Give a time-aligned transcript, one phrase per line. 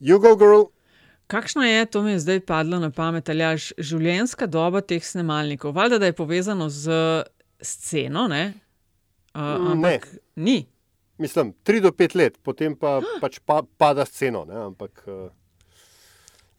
[0.00, 0.70] You go, girl.
[1.26, 5.74] Kakšno je, to mi je zdaj padlo na pamet, ali je življenjska doba teh snemalnikov?
[5.76, 6.94] Valjda, da je povezano z
[7.60, 8.54] sceno, ne?
[9.34, 10.22] Uh, ampak ne.
[10.36, 10.56] ni.
[11.18, 14.46] Mislim, tri do pet let, potem pa pač pa, pada sceno.
[14.48, 14.62] Ne?
[14.70, 15.28] Ampak uh,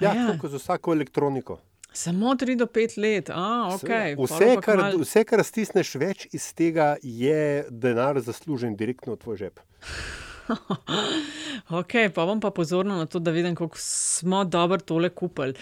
[0.04, 0.38] ja, ja.
[0.38, 1.62] kot z vsako elektroniko.
[1.96, 4.14] Samo tri do pet let, A, okay.
[4.20, 5.00] vse, kar, mal...
[5.02, 9.64] vse, kar stisneš več iz tega, je denar zaslužen direktno v tvoj žep.
[11.80, 15.54] ok, pa bom pa pozorno na to, da vidim, kako smo dobro tole kupili.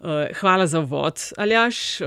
[0.00, 0.08] Uh,
[0.40, 2.00] hvala za vod, Aljaš.
[2.00, 2.06] Uh,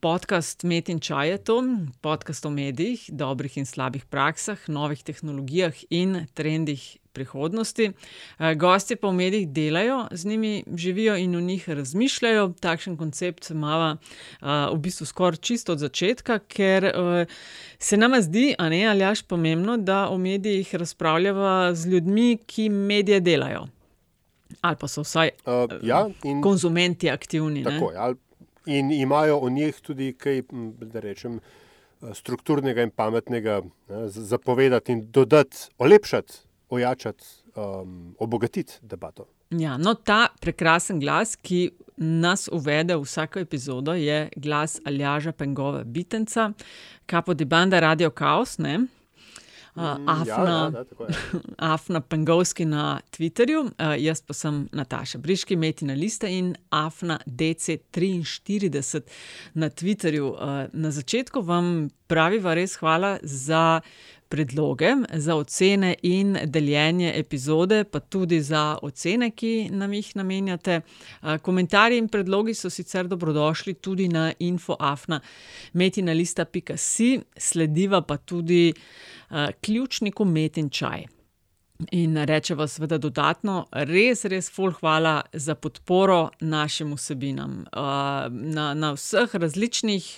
[0.00, 1.62] podcast Met in Čaj je to,
[2.00, 7.90] podcast o medijih, dobrih in slabih praksah, novih tehnologijah in trendih prihodnosti.
[8.38, 12.52] Eh, Gosti pa v medijih delajo, z njimi živijo in v njih razmišljajo.
[12.60, 17.26] Takšen koncept imamo eh, v bistvu skoraj čisto od začetka, ker eh,
[17.78, 22.68] se nam zdi, a ne ali až pomembno, da v medijih razpravljamo z ljudmi, ki
[22.68, 23.66] medije delajo.
[24.60, 27.62] Ali pa so vsaj uh, ja, in, konzumenti aktivni.
[27.64, 28.16] Tako, ali,
[28.66, 30.42] in imajo o njih tudi kaj,
[30.80, 31.40] da rečem,
[32.14, 37.24] strukturnega in pametnega ne, zapovedati in dodati, olepšati ojačati,
[37.56, 39.26] um, obogatiti debato.
[39.50, 45.82] Ja, no, ta prekrasen glas, ki nas uvede v vsako epizodo, je glas Aljaža Pengova
[45.84, 46.52] Bitenca,
[47.06, 48.58] kapo di banda Radio Chaos.
[48.58, 48.78] Ne?
[49.74, 51.40] Uh, Afna, ja, ja,
[51.74, 59.00] Afna Pengovski na Twitterju, uh, jaz pa sem Nataša Briški, Metina Lista in Afna DC43
[59.54, 60.26] na Twitterju.
[60.26, 63.80] Uh, na začetku vam praviva res hvala za
[64.30, 70.80] predloge za ocene in deljenje epizode, pa tudi za ocene, ki nam jih namenjate.
[71.42, 75.20] Komentarji in predlogi so sicer dobrodošli tudi na infoafna
[75.72, 78.72] metinalista.si, slediva pa tudi
[79.60, 81.19] ključniku Metin Čaj.
[81.88, 87.64] In rečemo, seveda, dodatno, res, res, full hvala za podporo našim vsebinam.
[88.30, 90.10] Na, na vseh različnih,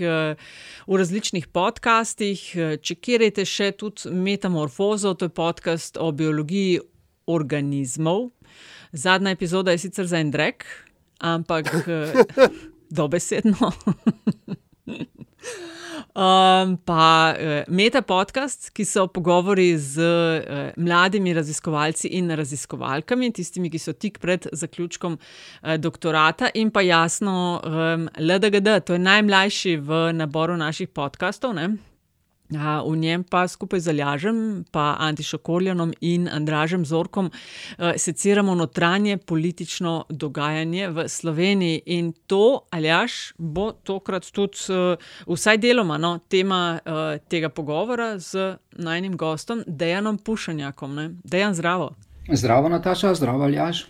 [0.86, 2.42] v različnih podcastih,
[2.82, 6.80] čekirajte še tudi Metamorfozo, to je podcast o biologiji
[7.30, 8.32] organizmov.
[8.92, 10.66] Zadnja epizoda je sicer za en drek,
[11.22, 11.70] ampak
[12.90, 13.70] dobesedno.
[16.12, 23.70] Um, pa uh, meta podcast, ki so pogovori z uh, mladimi raziskovalci in raziskovalkami, tistimi,
[23.72, 29.76] ki so tik pred zaključkom uh, doktorata, in pa jasno, um, LDGD, to je najmlajši
[29.76, 31.56] v naboru naših podkastov.
[32.58, 40.04] V njem pa skupaj z Aljažem, pa Antišokoljanom in Andražem Zorkom eh, seciramo notranje politično
[40.08, 41.82] dogajanje v Sloveniji.
[41.86, 44.96] In to, Aljaš, bo tokrat tudi eh,
[45.26, 51.20] vsaj deloma no, tema eh, tega pogovora z najnim gostom, Dejanom Pušanjakom.
[51.24, 51.94] Dejan, zdravo.
[52.32, 53.86] Zdravo, Nataša, zdravo, Aljaš.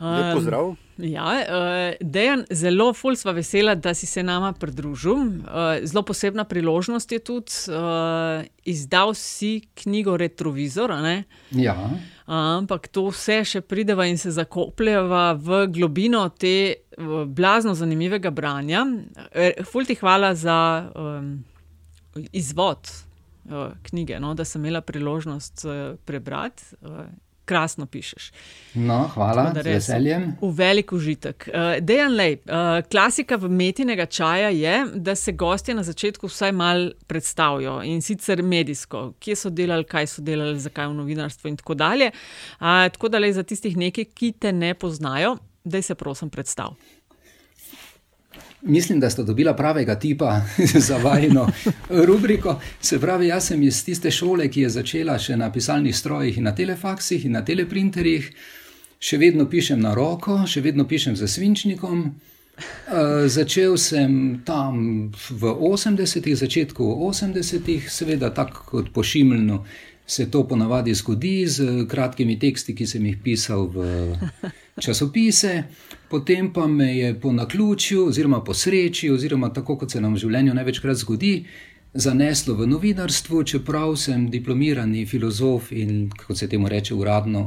[0.00, 0.76] Lep pozdrav.
[0.96, 5.16] Ja, uh, Dejan, zelo ful sva vesela, da si se nama pridružil.
[5.16, 10.92] Uh, zelo posebna priložnost je tudi, uh, izdal si knjigo Retrovizor.
[11.50, 11.76] Ja.
[12.26, 16.86] Ampak to vse še prideva in se zakopljeva v globino te
[17.26, 18.84] blazno zanimivega branja.
[19.66, 20.58] Ful ti hvala za
[22.32, 22.92] izvod
[23.88, 25.64] knjige, no, da sem imela priložnost
[26.06, 26.76] prebrati.
[27.50, 28.30] Krasno pišeš.
[28.78, 30.28] No, hvala, z veseljem.
[30.40, 31.48] V velik užitek.
[31.50, 36.92] Uh, Dejan Lej, uh, klasika metinega čaja je, da se gostje na začetku vsaj malo
[37.10, 41.74] predstavijo in sicer medijsko, kje so delali, kaj so delali, zakaj v novinarstvu in tako
[41.74, 42.12] dalje.
[42.60, 46.78] Uh, tako da le za tistih nekaj, ki te ne poznajo, da se prosim predstav.
[48.62, 50.40] Mislim, da sta dobila pravega tipa
[50.88, 51.48] za vajno
[51.88, 52.60] rubriko.
[52.80, 56.54] Se pravi, jaz sem iz tiste šole, ki je začela še na pisalnih strojih na
[56.54, 58.32] telefaksih in na teleprinterjih.
[59.00, 62.02] Še vedno pišem na roko, še vedno pišem z svinčnikom.
[62.60, 69.64] Uh, začel sem tam v 80-ih, začetku 80-ih, seveda tako kot pošiljno
[70.10, 73.84] se to ponavadi zgodi z kratkimi teksti, ki sem jih pisal v
[74.80, 75.64] časopise,
[76.10, 80.22] potem pa me je po naključju, oziroma po sreči, oziroma tako kot se nam v
[80.24, 81.34] življenju največkrat zgodi,
[81.94, 87.44] zaneslo v novinarstvo, čeprav sem diplomirani filozof in, kot se temu reče uradno,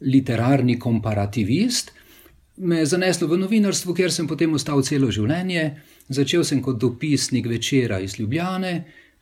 [0.00, 1.92] literarni komparativist.
[2.56, 5.70] Me je zaneslo v novinarstvo, ker sem potem ostal celo življenje.
[6.08, 8.72] Začel sem kot dopisnik večera iz Ljubljane,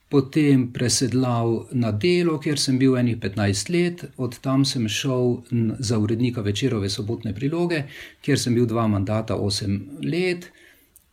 [0.08, 5.42] potem presedlal na delo, kjer sem bil enih 15 let, od tam sem šel
[5.78, 7.82] za urednika večerove sobotne priloge,
[8.22, 10.46] kjer sem bil dva mandata 8 let,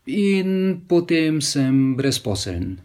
[0.05, 2.77] in potem sem brezposeln.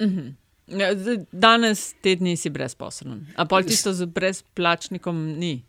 [0.00, 0.30] Mhm.
[0.72, 0.88] Ja,
[1.32, 3.26] danes te dni si brezposeln.
[3.36, 5.62] A pa tisto z brezplačnikom ni.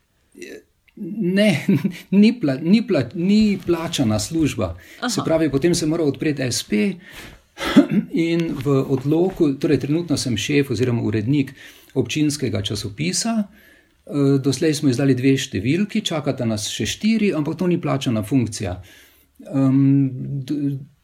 [0.95, 1.65] Ne,
[2.21, 4.77] ni, pla, ni, pla, ni plačana služba.
[4.99, 5.09] Aha.
[5.09, 6.71] Se pravi, potem se mora odpreti SP
[8.27, 11.53] in v odloku, torej trenutno sem šef oziroma urednik
[11.93, 13.43] občinskega časopisa.
[13.43, 18.81] Eh, doslej smo izdali dve številki, čakata nas še štiri, ampak to ni plačana funkcija.
[19.47, 20.09] Um,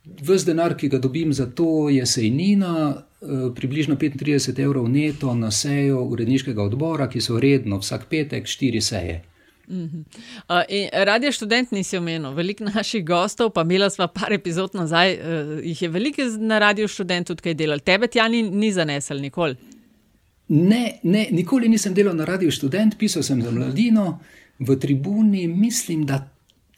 [0.10, 5.52] Ves denar, ki ga dobim za to, je sejnina, eh, približno 35 evrov neto na
[5.52, 9.22] sejo uredniškega odbora, ki so redno vsak petek štiri seje.
[9.70, 10.64] Uh,
[11.06, 15.82] radio študent nisi omenil, veliko naših gostov, pa imela sva par epizod nazaj, uh, jih
[15.82, 17.84] je veliko na radio študent tudi kaj delal.
[17.86, 19.56] Tebe tja ni, ni zanesel nikoli.
[20.50, 24.20] Ne, ne, nikoli nisem delal na radio študent, pisal sem za mladino
[24.60, 26.26] v tribuni, mislim, da.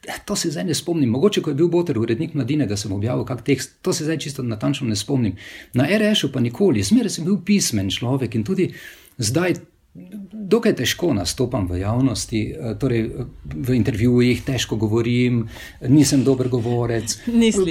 [0.08, 1.10] Ja, to se zdaj ne spomnim.
[1.14, 4.18] Mogoče, ko je bil Boter urednik mladine, da sem objavil kak tekst, to se zdaj
[4.18, 5.36] čisto natančno ne spomnim.
[5.78, 8.72] Na RŠ-u pa nikoli, zmeraj sem bil pismen človek in tudi
[9.18, 9.62] zdaj
[9.94, 13.10] Dokaj težko nastopam v javnosti, eh, torej
[13.44, 15.50] v intervjujih, težko govorim,
[15.84, 17.18] nisem dober govorec.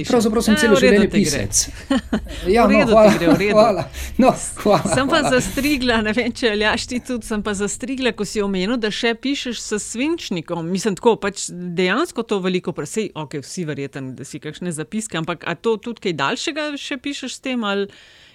[0.09, 1.63] Pravzaprav sem celo življenje pisec.
[2.51, 3.85] Ja, no, hvala, hvala.
[4.19, 4.33] No,
[4.63, 5.31] hvala, sem pa hvala.
[5.33, 9.15] zastrigla, ne vem, če ljaš ti tudi, sem pa zastrigla, ko si omenil, da še
[9.17, 10.69] pišeš s svinčnikom.
[10.69, 15.45] Mislim, tako pač dejansko to veliko presej, ok, vsi verjeten, da si kakšne zapiske, ampak
[15.49, 17.89] a to tudi kaj daljšega še pišeš s tem ali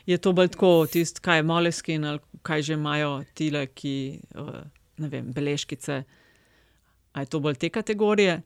[0.05, 4.59] je to bolj tako, tisto, kaj je moleskin ali kaj že imajo tile, ki eh,
[4.97, 6.03] ne vem, beležkice.
[7.13, 8.41] A je to bolj te kategorije?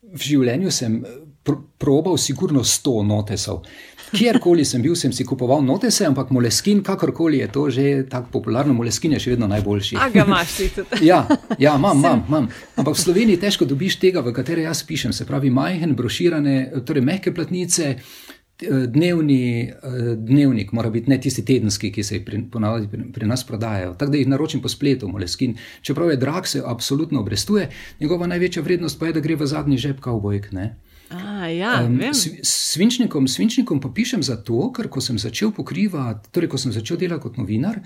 [0.00, 3.62] V življenju sem eh, pr probal sigurno sto notesov.
[4.10, 8.74] Kjerkoli sem bil, sem si kupoval notese, ampak moleskin, kakorkoli je to že tako popularno,
[8.74, 10.00] moleskin je še vedno najboljši.
[10.02, 11.04] A ga imaš ti tudi?
[11.10, 11.20] ja,
[11.58, 12.50] ja imam, imam, imam.
[12.74, 15.14] Ampak v Sloveniji težko dobiš tega, v katere jaz pišem.
[15.14, 17.94] Se pravi, majhen, broširane, torej mehke platnice.
[17.94, 18.39] Eh,
[18.86, 19.72] dnevni, eh,
[20.16, 23.94] dnevnik mora biti ne tisti tedenski, ki se jih pri, ponavadi pri, pri nas prodajajo.
[23.94, 25.56] Tako da jih naročim po spletu, moleskin.
[25.82, 27.68] Čeprav je drag, se absolutno obrestuje,
[28.00, 30.50] njegova največja vrednost pa je, da gre v zadnji žep kavbojk.
[31.58, 32.00] Ja, um,
[32.42, 37.22] svinčnikom, svinčnikom pa pišem zato, ker ko sem začel pokrivati, torej ko sem začel delati
[37.22, 37.80] kot novinar,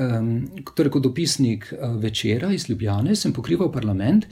[0.00, 4.24] um, torej kot dopisnik uh, večera iz Ljubljane, sem pokrival parlament,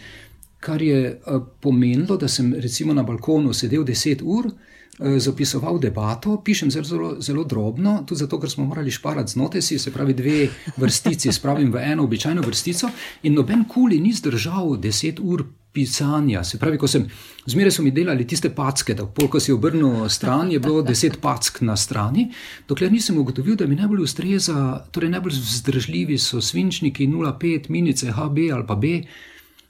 [0.60, 4.48] kar je uh, pomenilo, da sem recimo na balkonu sedel 10 ur.
[4.48, 4.71] Eh,
[5.18, 9.92] zapisoval debato, pišem zelo, zelo, zelo drobno, tudi zato, ker smo morali šparati znotraj, se
[9.92, 12.90] pravi, dve vrstici spravim v eno običajno vrstico,
[13.22, 16.44] in noben kuli ni zdržal deset ur pisanja.
[16.44, 17.06] Se pravi, ko sem
[17.46, 21.18] zmeraj so mi delali tiste packe, da pol, ko si obrnil stran, je bilo deset
[21.20, 22.28] pack na strani,
[22.68, 28.48] dokler nisem ugotovil, da mi najbolj ustreza, torej najbolj vzdržljivi so svinčniki 0,5, minice HB
[28.52, 29.00] ali pa B.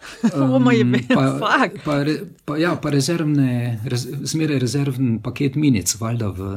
[0.33, 0.67] Um,
[1.09, 1.39] pa,
[1.85, 2.05] pa,
[2.45, 6.51] pa, ja, pa rezervne, rez, zmeraj rezervni paket minic, valjda v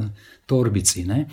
[0.45, 1.05] torbici.
[1.05, 1.25] Ne?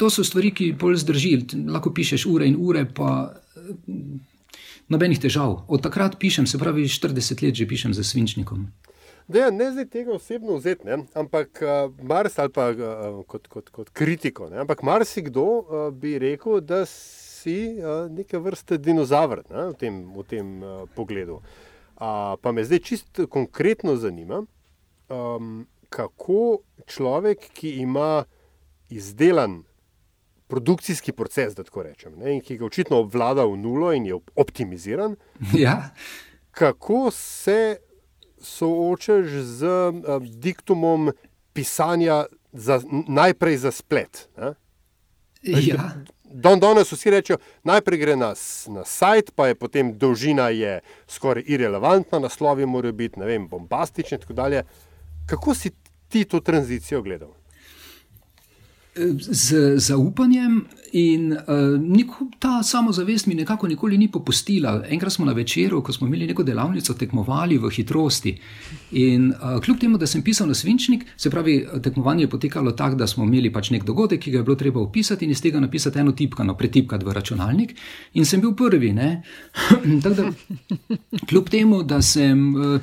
[0.00, 1.40] To so stvari, ki bolj zdržijo.
[1.72, 3.10] Lahko pišeš ure in ure, pa
[4.92, 5.62] nobenih težav.
[5.68, 8.66] Od takrat pišem, se pravi, 40 let že pišem za svinčnikom.
[9.28, 11.00] Da, ne zdaj tega osebno vzeti, ne?
[11.14, 14.46] ampak uh, mars ali pa uh, kot, kot, kot kritiko.
[14.50, 14.60] Ne?
[14.62, 20.24] Ampak marsikdo uh, bi rekel, da si uh, neke vrste dinozaver ne, v tem, v
[20.28, 21.40] tem uh, pogledu.
[21.96, 24.42] Uh, pa me zdaj čisto konkretno zanima,
[25.08, 28.24] um, kako človek, ki ima
[28.90, 29.62] izdelan
[30.46, 34.18] produkcijski proces, da tako rečem, ne, in ki ga očitno obvlada v nulo in je
[34.36, 35.16] optimiziran,
[35.64, 35.90] ja.
[36.50, 37.78] kako se
[38.38, 41.10] soočaš z uh, diktumom
[41.52, 44.28] pisanja za, najprej za splet.
[44.36, 44.54] Ne?
[45.42, 45.94] Ja.
[46.30, 48.32] Don danes vsi rečejo, najprej gre na,
[48.68, 54.20] na sajt, pa je potem dolžina je skoraj irrelevantna, naslovi morajo biti vem, bombastični in
[54.20, 54.62] tako dalje.
[55.26, 55.70] Kako si
[56.08, 57.30] ti to tranzicijo gledal?
[59.18, 60.64] Z zaupanjem,
[60.96, 64.82] in uh, ta samozavest mi nekako nikoli ni popustila.
[64.88, 68.36] Enkrat smo na večeru, ko smo imeli neko delavnico, tekmovali v hitrosti.
[68.92, 72.96] In uh, kljub temu, da sem pisal na svinčnik, se pravi, tekmovanje je potekalo tako,
[72.96, 75.60] da smo imeli pač nek dogodek, ki ga je bilo treba opisati in iz tega
[75.60, 77.76] napisati eno tipkano, pretipkati v računalnik.
[78.14, 78.94] In sem bil prvi.
[80.02, 80.32] da,
[81.28, 82.54] kljub temu, da sem.
[82.54, 82.80] Uh,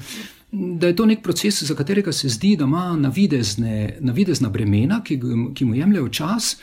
[0.54, 5.20] da je to nek proces, za katerega se zdi, da ima navidezne, navidezna bremena, ki,
[5.54, 6.58] ki mu jemljajo čas.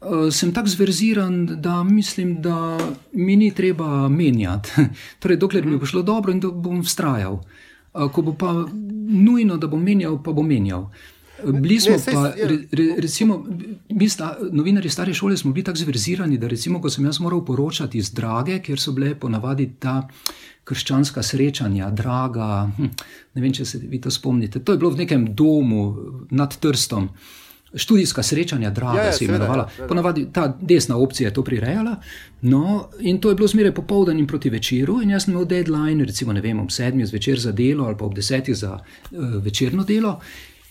[0.00, 2.78] Uh, sem tako zverziran, da mislim, da
[3.12, 4.70] mi ni treba menjati.
[5.20, 7.38] torej, dokler mi bo šlo dobro in da bom vztrajal.
[7.94, 8.52] Uh, ko bo pa
[9.08, 10.88] nujno, da bom menjal, pa bom menjal.
[11.44, 12.48] Bili smo pa, ja.
[12.48, 13.46] re, re, recimo,
[13.88, 17.44] mi, sta, novinari stare šole, smo bili tako zverzirani, da recimo, ko sem jaz moral
[17.44, 20.02] poročati iz Drage, ker so bile ponavadi ta
[20.64, 22.70] krščanska srečanja, draga.
[22.76, 22.90] Hm,
[23.34, 24.62] ne vem, če se vi to spomnite.
[24.64, 25.94] To je bilo v nekem domu
[26.30, 27.10] nad Trstom.
[27.74, 29.68] študijska srečanja, draga ja, ja, se je imenovala.
[29.88, 31.96] Ponavadi ta desna opcija je to prirejala.
[32.42, 36.04] No, in to je bilo zmeraj popoldan in proti večeru, in jaz sem imel deadline,
[36.04, 40.18] recimo vem, ob sedmih zvečer za delo ali pa ob desetih za uh, večerno delo,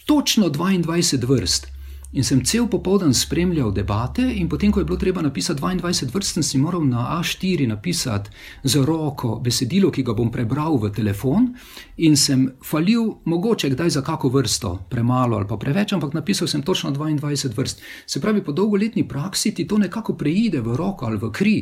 [0.10, 1.68] točno 22 vrst.
[2.12, 6.34] In sem cel popoldan spremljal debate, in potem, ko je bilo treba napisati 22 vrst,
[6.34, 8.32] sem si moral na A4 napisati
[8.63, 11.51] za roko besedilo, ki ga bom prebral v telefon,
[11.98, 16.66] in sem falil, mogoče kdaj za kako vrsto, premalo ali pa preveč, ampak napisal sem
[16.66, 17.86] točno 22 vrst.
[18.06, 21.58] Se pravi, po dolgoletni praksi ti to nekako preide v roko ali v kri.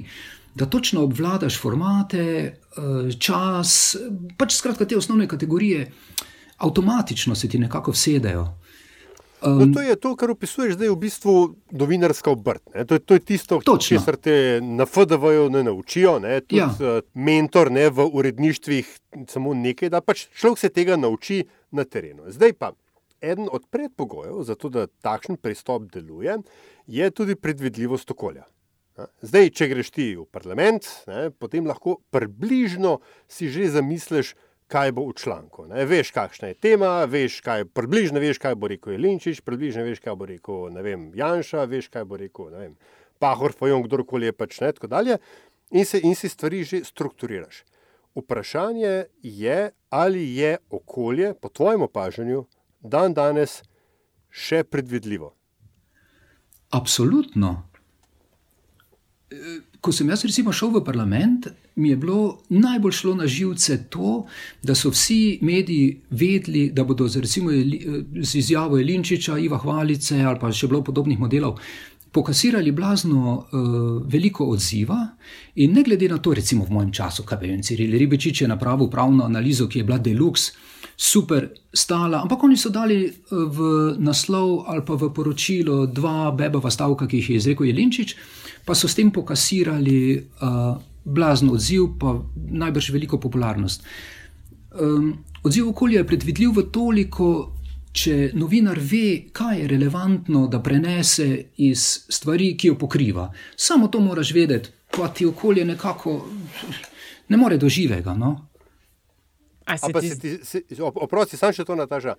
[0.56, 3.98] Da točno obvladaš formate, eh, čas,
[4.38, 5.92] pač skratka te osnovne kategorije,
[6.58, 8.48] avtomatično se ti nekako vsedejo.
[9.42, 11.34] Um, no, to je to, kar opisuješ zdaj, v bistvu
[11.72, 12.64] novinarska obrt.
[12.74, 13.60] To je, to je tisto,
[14.06, 16.18] kar te na FDV-ju ne naučijo.
[16.20, 16.40] Ne?
[16.42, 16.72] Tudi ja.
[16.74, 18.90] uh, mentor ne, v uredništvih
[19.30, 22.26] samo nekaj, da pač človek se tega nauči na terenu.
[22.34, 22.74] Zdaj pa
[23.22, 26.40] eden od predpogojev za to, da takšen pristop deluje,
[26.88, 28.46] je tudi predvidljivost okolja.
[29.22, 32.98] Zdaj, če greš ti v parlament, ne, potem lahko približno
[33.30, 34.34] si že zamisliš,
[34.68, 35.66] kaj bo v članku.
[35.68, 35.86] Ne?
[35.88, 40.16] Veš, kakšna je tema, veš, kaj, približno veš, kaj bo rekel Jelinčič, približno veš, kaj
[40.20, 42.76] bo rekel vem, Janša, veš, kaj bo rekel vem,
[43.20, 45.18] Pahor, Fajon, kdorkoli je pač ne, tako dalje.
[45.72, 47.64] In, se, in si stvari že strukturiraš.
[48.18, 49.58] Vprašanje je,
[49.90, 52.46] ali je okolje, po tvojem opažanju,
[52.82, 53.62] dan danes
[54.30, 55.34] še predvidljivo.
[56.74, 57.64] Absolutno.
[59.82, 64.26] Ko sem jaz recimo šel v parlament, mi je bilo najbolj šlo na živce to,
[64.64, 67.52] da so vsi mediji vedeli, da bodo z, recimo,
[68.22, 71.62] z izjavo Elinčiča, Iva Hvalice ali pa še bilo podobnih modelov.
[72.12, 74.98] Pokasirali blazno uh, veliko odziva,
[75.56, 78.90] in ne glede na to, recimo v mojem času, kaj vem, Ciril Ribičič je napravil
[78.90, 80.56] pravno analizo, ki je bila deluxe,
[80.98, 83.60] super stala, ampak oni so dali uh, v
[84.02, 88.16] naslov ali pa v poročilo dva bebava stavka, ki jih je izrekel Jelinčič,
[88.66, 93.84] pa so s tem pokasirali uh, blazno odziv, pa najbrž veliko popularnost.
[94.82, 97.30] Um, odziv okolja je predvidljiv v toliko,
[97.98, 101.28] če novinar ve, kaj je relevantno, da prenese
[101.64, 103.30] iz stvari, ki jo pokriva.
[103.56, 106.20] Samo to moraš vedeti, pa ti okolje nekako
[107.30, 108.14] ne more doživega.
[108.14, 108.36] No?
[110.94, 112.16] Oprosti, samo še to nataža.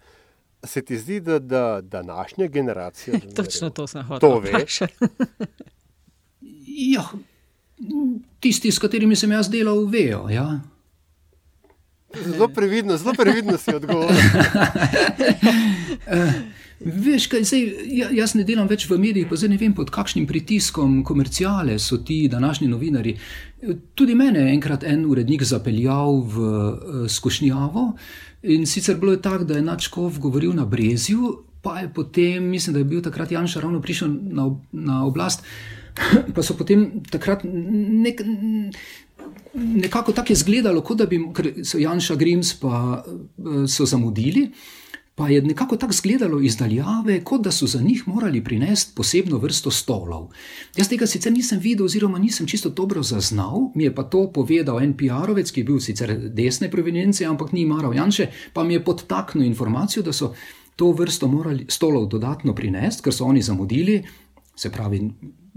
[0.66, 3.20] Se ti zdi, da, da današnja generacija.
[3.38, 4.88] Točno to sem hotel reči.
[6.66, 7.04] ja,
[8.40, 10.28] tisti, s katerimi sem jaz delal, vejo.
[10.30, 10.60] Ja.
[12.24, 14.16] Zelo previdno, zelo previdno si odgovoril.
[16.80, 19.90] veš, kaj, zdaj, ja, jaz ne delam več v medijih, pa zdaj ne vem, pod
[19.92, 23.16] kakšnim pritiskom komercijale so ti današnji novinari.
[23.98, 27.92] Tudi mene je enkrat en urednik zapeljal v uh, skušnjavo
[28.42, 32.72] in sicer bilo je tako, da je Načkov govoril na Brezju, pa je potem, mislim,
[32.72, 35.42] da je bil takrat Janša ravno prišel na, na oblast.
[36.34, 38.22] Pa so potem takrat nek,
[39.54, 41.20] nekako tako izgledalo, kot da bi
[41.64, 44.50] se Janša Grims pa eh, so zamudili.
[45.18, 49.70] Pa je nekako tako izgledalo izdaljave, kot da so za njih morali prinesti posebno vrsto
[49.70, 50.28] stolov.
[50.76, 54.78] Jaz tega sicer nisem videl, oziroma nisem čisto dobro zaznal, mi je pa to povedal
[54.82, 58.84] en PR-ovec, ki je bil sicer desne provenience, ampak ni maral Janše, pa mi je
[58.84, 60.34] podtaknil informacijo, da so
[60.76, 64.04] to vrsto morali stolov dodatno prinesti, ker so oni zamudili,
[64.54, 65.02] se pravi,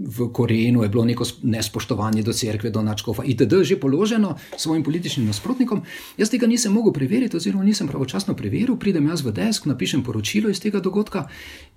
[0.06, 3.62] v Korejnu je bilo neko nespoštovanje do cerkve, do načkova, itd.
[3.62, 5.82] že položeno svojim političnim nasprotnikom.
[6.16, 8.76] Jaz tega nisem mogel preveriti, oziroma nisem pravočasno preveril.
[8.76, 11.28] Pridem jaz v desk, napišem poročilo iz tega dogodka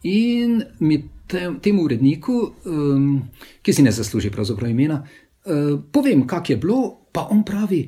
[0.03, 3.21] in mi te, temu uredniku, um,
[3.61, 7.85] ki si ne zasluži pravzaprav imena, uh, povem, kak je bilo, pa on pravi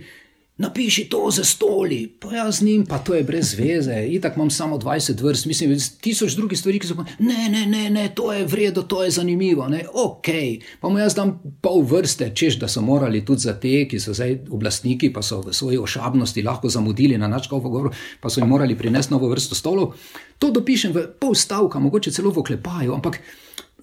[0.57, 4.49] napiši to za stoli, pa jaz z njim, pa to je brez veze, itak imam
[4.49, 8.33] samo 20 vrst, mislim, tisoč drugih stvari, ki so pa, ne, ne, ne, ne, to
[8.33, 10.27] je vredno, to je zanimivo, ne, ok,
[10.81, 14.13] pa mu jaz dam pol vrste, češ, da so morali tudi za te, ki so
[14.17, 18.49] zdaj oblastniki, pa so v svoji ošabnosti lahko zamudili na načkov goru, pa so jim
[18.49, 19.93] morali prinesti novo vrsto stolov,
[20.39, 23.21] to dopišem v pol stavka, mogoče celo v oklepaju, ampak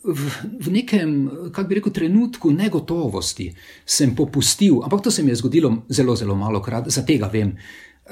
[0.04, 0.30] v,
[0.60, 3.48] v nekem, kako bi rekel, trenutku negotovosti
[3.84, 7.56] sem popustil, ampak to se mi je zgodilo zelo, zelo malo krat, za tega vem.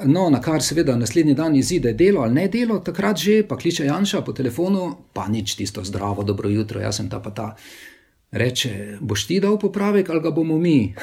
[0.05, 3.85] No, na kar seveda naslednji dan izide delo ali ne delo, takrat že pa kliče
[3.85, 7.55] Janša po telefonu, pa nič tisto zdravo, dobro jutro, jaz sem ta pa ta.
[8.33, 10.95] Reče, boš ti dal popravek ali ga bomo mi?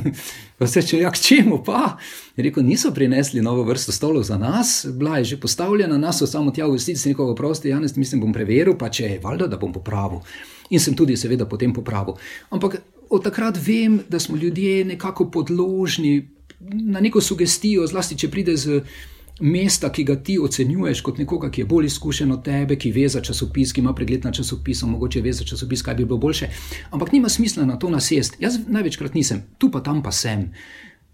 [0.58, 1.96] pa se če, ja, k čemu pa?
[2.36, 6.26] Je rekel, niso prinesli novo vrsto stolov za nas, bila je že postavljena, nas so
[6.30, 9.58] samo tja ugostiti, se nekoga prosti, Janes, mislim, bom preveril, pa če je valjda, da
[9.58, 10.22] bom popravil.
[10.70, 12.14] In sem tudi seveda potem popravil.
[12.54, 12.78] Ampak
[13.10, 16.28] od takrat vem, da smo ljudje nekako podložni
[16.60, 18.80] na neko sugestijo, zlasti če pride z
[19.40, 23.08] mesta, ki ga ti ocenjuješ kot nekoga, ki je bolj izkušen od tebe, ki ve
[23.08, 26.48] za časopis, ki ima pregled na časopis, mogoče ve za časopis, kaj bi bilo boljše.
[26.90, 28.40] Ampak nima smisla na to nasest.
[28.40, 30.50] Jaz največkrat nisem, tu pa tam pa sem.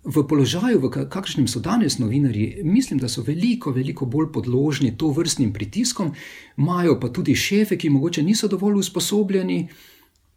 [0.04, 5.12] V položaju, v kakršnem so danes novinari, mislim, da so veliko, veliko bolj podložni to
[5.14, 6.14] vrstnim pritiskom,
[6.58, 9.68] imajo pa tudi šefe, ki morda niso dovolj usposobljeni,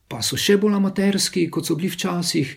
[0.07, 2.53] pa so še bolj amaterski, kot so bili včasih.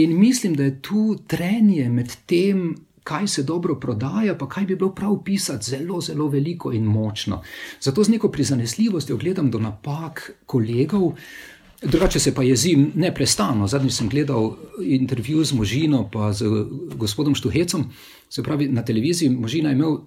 [0.00, 2.72] In mislim, da je tu trenje med tem,
[3.04, 7.42] kaj se dobro prodaja, pa kaj bi bilo prav pisati, zelo, zelo veliko in močno.
[7.80, 11.12] Zato z neko prizanesljivostjo gledam do napak kolegov.
[11.82, 13.66] Drugače se pa jezim neprestano.
[13.66, 14.52] Zadnjič sem gledal
[14.82, 16.44] intervju z možino, pa z
[16.94, 17.84] gospodom Štuhecom,
[18.28, 19.30] se pravi na televiziji.
[19.30, 19.98] Možina je imel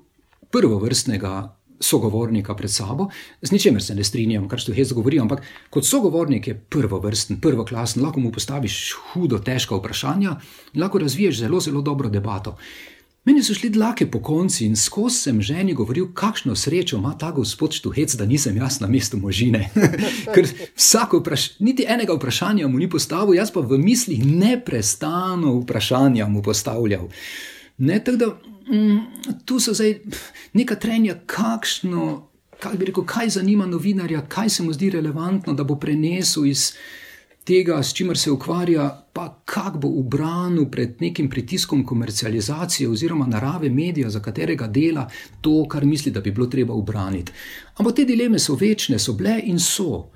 [0.52, 3.10] prvovrstnega sogovornika pred sabo,
[3.42, 8.20] z ničemer se ne strinjam, kar Štuhec govori, ampak kot sogovornik je prvovrsten, prvoklasen, lahko
[8.20, 8.80] mu postaviš
[9.12, 10.40] hudo, težka vprašanja
[10.74, 12.58] in lahko razviješ zelo, zelo dobro debato.
[13.26, 17.32] Meni so šli dlake po konci in skozi sem ženi govoril, kakšno srečo ima ta
[17.32, 19.70] gospod Štuhec, da nisem jaz na mestu možine.
[20.36, 26.28] Ker vsako vprašanje, niti enega vprašanja mu ni postavil, jaz pa v mislih neprestano vprašanja
[26.28, 27.08] mu postavljal.
[27.78, 28.53] Ne, da, mm,
[29.46, 30.00] tu so zdaj
[30.54, 32.30] neka trenja, kakšno,
[32.60, 36.72] kaj bi rekel, kaj zanima novinarja, kaj se mu zdi relevantno, da bo prenesel iz
[37.44, 43.70] tega, s čimer se ukvarja, pa kako bo ubranil pred nekim pritiskom komercializacije oziroma narave
[43.70, 45.10] medija, za katerega dela
[45.42, 47.32] to, kar misli, da bi bilo treba ubraniti.
[47.76, 50.10] Ampak te dileme so večne, so bile in so.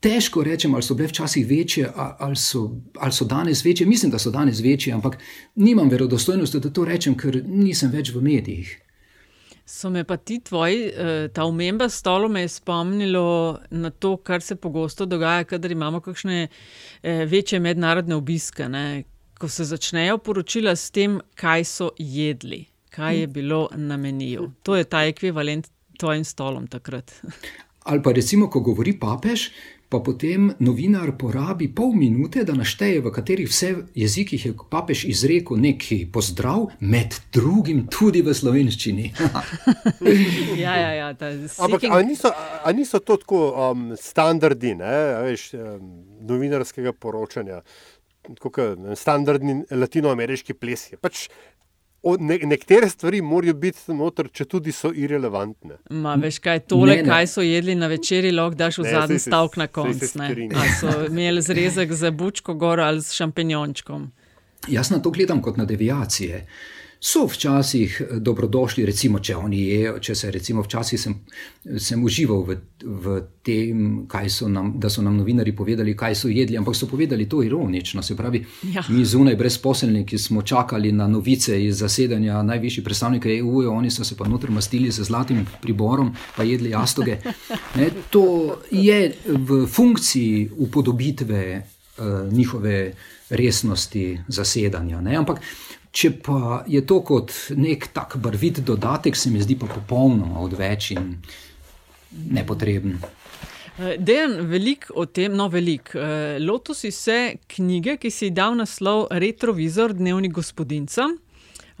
[0.00, 3.86] Težko rečem, ali so bile včasih večje, ali so, ali so danes večje.
[3.86, 5.18] Mislim, da so danes večje, ampak
[5.54, 8.78] nimam verodostojnosti, da to rečem, ker nisem več v medijih.
[9.70, 14.42] So me pa ti tvoji, eh, ta umemba stolo me je spomnilo na to, kar
[14.42, 19.04] se pogosto dogaja, kadar imamo kakšne eh, večje mednarodne obiske, ne?
[19.38, 24.50] ko se začnejo poročila s tem, kaj so jedli, kaj je bilo na meniju.
[24.62, 27.12] To je ta ekvivalent tvojim stolom takrat.
[27.90, 29.48] Ali pa recimo, ko govori papež,
[29.90, 35.58] pa potem novinar porabi pol minute, da našteje, v katerih vse jezikih je papež izrekel
[35.58, 39.10] neki pozdrav, med drugim tudi v slovenščini.
[40.64, 41.08] ja, ja, ja,
[41.58, 42.30] Ampak ali niso,
[42.70, 45.90] niso to tako um, standardi ne, veš, um,
[46.30, 47.64] novinarskega poročanja?
[48.38, 48.60] Kot
[49.00, 50.92] standardni latinoameriški ples.
[51.02, 51.26] Pač
[52.18, 55.76] Ne, nekatere stvari morajo biti noter, če tudi so irrelevantne.
[55.90, 57.08] Ma, veš, kaj, tole, ne, ne.
[57.08, 60.08] kaj so jedli na večerji, lahko daš v zadnji stavek na koncu.
[60.24, 64.08] Ali so imeli zrezek za bučko gor ali s šampinjončkom.
[64.68, 66.40] Jaz na to gledam kot na deviacije.
[66.40, 69.98] Uh, so včasih eh, dobrodošli, recimo, če oni jedo.
[69.98, 71.14] Če se recimo včasih sem,
[71.80, 73.86] sem užival v, v tem,
[74.28, 78.02] so nam, da so nam novinari povedali, kaj so jedli, ampak so povedali to ironično.
[78.02, 78.84] Se pravi, ja.
[78.88, 84.04] mi zunaj brezposelni, ki smo čakali na novice iz zasedanja najvišjih predstavnikov EU, oni so
[84.04, 87.18] se pa notri mastili z zlatim priborom, pa jedli jastoge.
[87.76, 92.92] Ne, to je v funkciji upodobitve uh, njihove
[93.30, 95.00] resnosti zasedanja.
[95.00, 95.40] Ne, ampak
[95.90, 100.92] Če pa je to kot nek tak barvit dodatek, se mi zdi pa popolnoma odveč
[100.94, 101.16] in
[102.30, 103.00] nepotreben.
[103.80, 105.98] Eh, Dejan, veliko o tem, no, veliko.
[105.98, 111.08] Eh, Lotus je knjige, ki si jih dal naslov Retrovizor, dnevni gospodinca.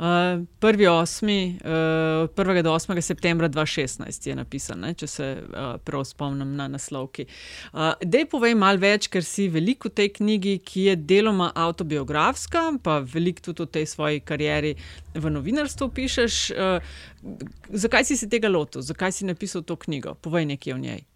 [0.00, 2.62] Uh, prvi osmi, uh, 1.
[2.62, 3.00] do 8.
[3.00, 7.26] septembra 2016 je napisan, ne, če se uh, prav spomnim na naslovki.
[7.74, 12.80] Uh, Dej povej malo več, ker si veliko v tej knjigi, ki je deloma autobiografska,
[12.80, 14.72] pa veliko tudi v tej svoji karieri
[15.12, 16.40] v novinarstvu pišeš.
[16.56, 16.80] Uh,
[17.68, 20.16] zakaj si se tega lotil, zakaj si napisal to knjigo?
[20.24, 21.09] Povej nekaj o njej.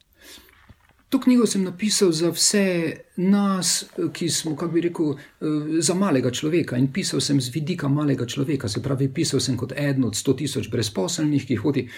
[1.14, 5.46] To knjigo sem napisal za vse nas, ki smo, kako bi rekel, eh,
[5.79, 6.77] za malega človeka.
[6.77, 10.35] In pisal sem z vidika malega človeka, se pravi, pisal sem kot eden od 100
[10.37, 11.88] tisoč brezposelnih, ki hodi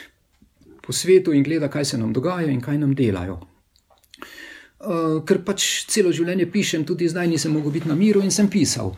[0.83, 3.41] po svetu in gleda, kaj se nam dogaja in kaj nam delajo.
[4.81, 8.51] Uh, ker pač celo življenje pišem, tudi zdaj nisem mogel biti na miru in sem
[8.51, 8.93] pisal.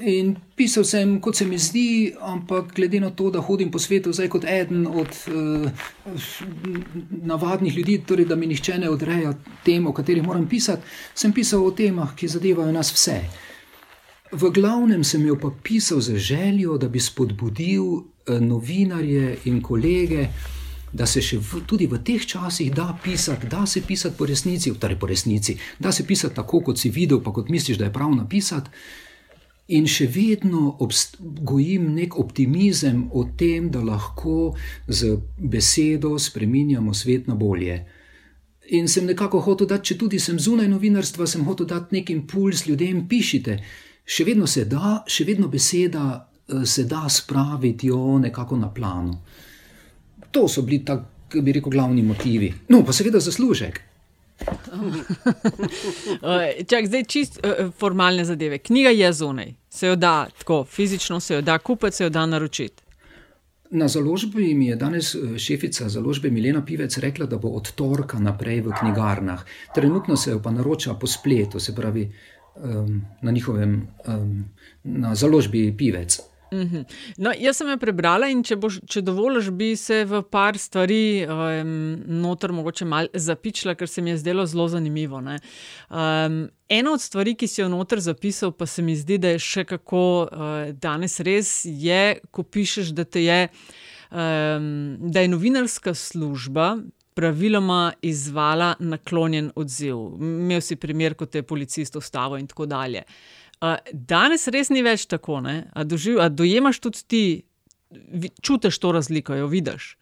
[0.00, 4.12] In pisal sem, kot se mi zdi, ampak glede na to, da hodim po svetu
[4.12, 5.68] zdaj kot eden od uh,
[7.22, 9.34] navadnih ljudi, torej da mi nihče ne odreja
[9.64, 13.18] tem, o katerih moram pisati, sem pisal o temah, ki zadevajo nas vse.
[14.32, 20.28] V glavnem sem jo pa pisal z željo, da bi spodbudil uh, novinarje in kolege,
[20.92, 24.72] da se še v, tudi v teh časih da pisati, da se pisati po resnici,
[24.74, 27.92] torej po resnici, da se pisati tako, kot si videl, pa kot misliš, da je
[27.94, 28.70] prav napisati
[29.76, 30.76] in še vedno
[31.20, 34.54] gojim nek optimizem o tem, da lahko
[34.88, 37.78] z besedo spremenjamo svet na bolje.
[38.70, 42.66] In sem nekako hotel dati, če tudi sem zunaj novinarstva, sem hotel dati nek impuls
[42.66, 43.58] ljudem, pišite.
[44.06, 46.26] Še vedno se da, še vedno beseda
[46.66, 49.20] se da spraviti jo nekako na plano.
[50.30, 52.50] To so bili tako, bi rekel, glavni motivi.
[52.68, 53.80] No, pa seveda zaslužek.
[56.70, 58.58] Čak, zdaj čist uh, formalne zadeve.
[58.58, 62.26] Knjiga je zunaj, se jo da tako fizično, se jo da kupiti, se jo da
[62.26, 62.82] naročiti.
[63.70, 68.60] Na založbi mi je danes šefica založbe Milena Pivec rekla, da bo od torka naprej
[68.60, 69.44] v knjigarnah.
[69.74, 72.10] Trenutno se jo pa naroča po spletu, se pravi
[72.56, 74.44] um, na njihovem um,
[74.84, 76.20] na založbi Pivec.
[76.52, 76.84] Mhm.
[77.16, 81.22] No, jaz sem jo prebrala in če, boš, če dovoliš, bi se v par stvari
[81.22, 81.74] um,
[82.22, 85.20] noter mogoče malo zapičila, ker se mi je zdelo zelo zanimivo.
[85.22, 89.44] Um, ena od stvari, ki si jo noter zapisal, pa se mi zdi, da je
[89.46, 93.42] še kako uh, danes res, je, ko pišeš, da, je,
[94.10, 96.76] um, da je novinarska služba.
[97.20, 99.98] Praviloma izvala naklonjen odziv.
[100.22, 103.02] Imel si primer, kot je policist ustavil, in tako dalje.
[103.02, 103.39] Uh,
[103.92, 105.40] danes res ni več tako.
[105.44, 107.24] A, doživ, a dojemaš tudi ti,
[108.40, 109.96] čutiš to razliko, jo vidiš?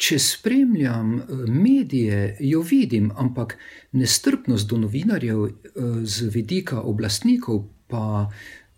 [0.00, 3.58] Če spremljam eh, medije, jo vidim, ampak
[3.92, 5.52] nestrpnost do novinarjev eh,
[6.04, 8.30] z vidika oblastnikov, pa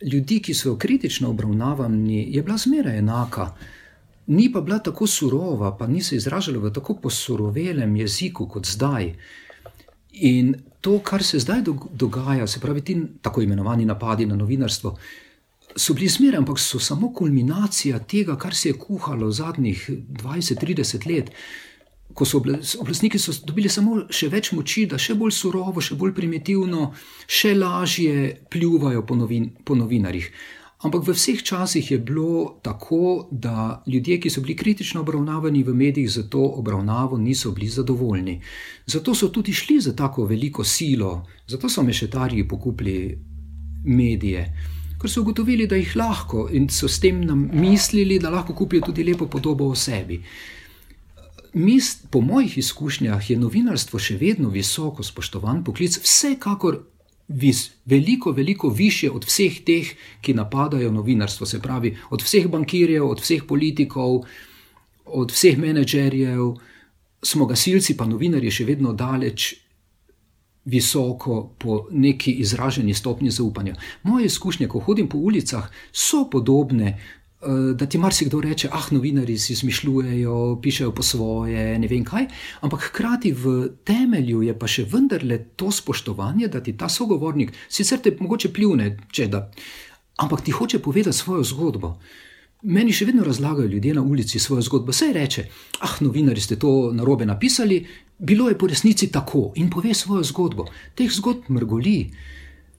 [0.02, 3.52] ljudi, ki so kritično obravnavani, je bila zmeraj enaka.
[4.26, 9.12] Ni pa bila tako surova, pa ni se izražala v tako posurovelem jeziku kot zdaj.
[10.12, 11.62] In to, kar se zdaj
[11.94, 14.96] dogaja, se pravi, ti tako imenovani napadi na novinarstvo,
[15.76, 19.90] so bili zmeraj, ampak so samo kulminacija tega, kar se je kuhalo zadnjih
[20.22, 21.30] 20-30 let.
[22.14, 22.42] Ko so
[22.80, 26.90] oblastniki so dobili samo še več moči, da še bolj surovo, še bolj primitivno,
[27.26, 30.28] še lažje pljuvajo po, novin, po novinarjih.
[30.82, 35.74] Ampak v vseh časih je bilo tako, da ljudje, ki so bili kritično obravnavani v
[35.74, 38.40] medijih, za to obravnavo niso bili zadovoljni.
[38.86, 43.18] Zato so tudi šli za tako veliko silo, zato so mešetarji pokupili
[43.84, 44.42] medije,
[45.00, 48.82] ker so ugotovili, da jih lahko in so s tem nam mislili, da lahko kupijo
[48.86, 50.22] tudi lepo podobo o sebi.
[51.52, 56.78] Mist, po mojih izkušnjah je novinarstvo še vedno visoko spoštovan poklic, vsekakor
[57.32, 59.88] vis, veliko, veliko više od vseh teh,
[60.20, 64.22] ki napadajo novinarstvo, se pravi, od vseh bankirjev, od vseh politikov,
[65.04, 66.54] od vseh menedžerjev,
[67.22, 69.54] smo gasilci, pa novinarji še vedno daleč.
[70.64, 73.74] Visoko po neki izraženi stopnji zaupanja.
[74.02, 77.00] Moje izkušnje, ko hodim po ulicah, so podobne
[77.74, 82.26] da ti marsikdo reče, ah, novinari si izmišljujejo, pišejo po svoje, ne vem kaj.
[82.60, 87.98] Ampak hkrati v temelju je pa še vendarle to spoštovanje, da ti ta sogovornik sicer
[87.98, 89.48] te mogoče pljune, če da,
[90.22, 91.96] ampak ti hoče povedati svojo zgodbo.
[92.62, 94.94] Meni še vedno razlagajo ljudje na ulici svojo zgodbo.
[94.94, 95.46] Vse reče,
[95.80, 97.80] ah, novinari ste to narobe napisali,
[98.18, 100.68] bilo je po resnici tako in pove svojo zgodbo.
[100.94, 102.12] Teh zgodb mrgoli.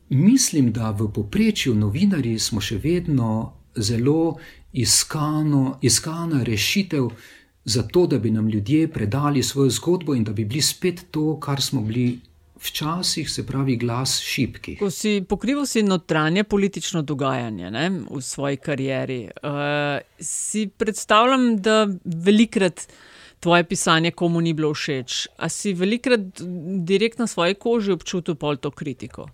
[0.10, 4.38] Mislim, da v poprečju novinari smo še vedno zelo
[4.74, 7.10] iskano, iskana rešitev
[7.66, 11.40] za to, da bi nam ljudje predali svojo zgodbo in da bi bili spet to,
[11.40, 12.20] kar smo bili.
[12.64, 14.78] Včasih se pravi glas šipkih.
[14.80, 21.88] Ko si pokrival si notranje politično dogajanje ne, v svoji karieri, uh, si predstavljam, da
[22.06, 22.88] velikrat
[23.40, 25.28] tvoje pisanje komu ni bilo všeč.
[25.38, 26.40] A si velikrat
[26.88, 29.28] direkt na svoji koži občutil pol to kritiko?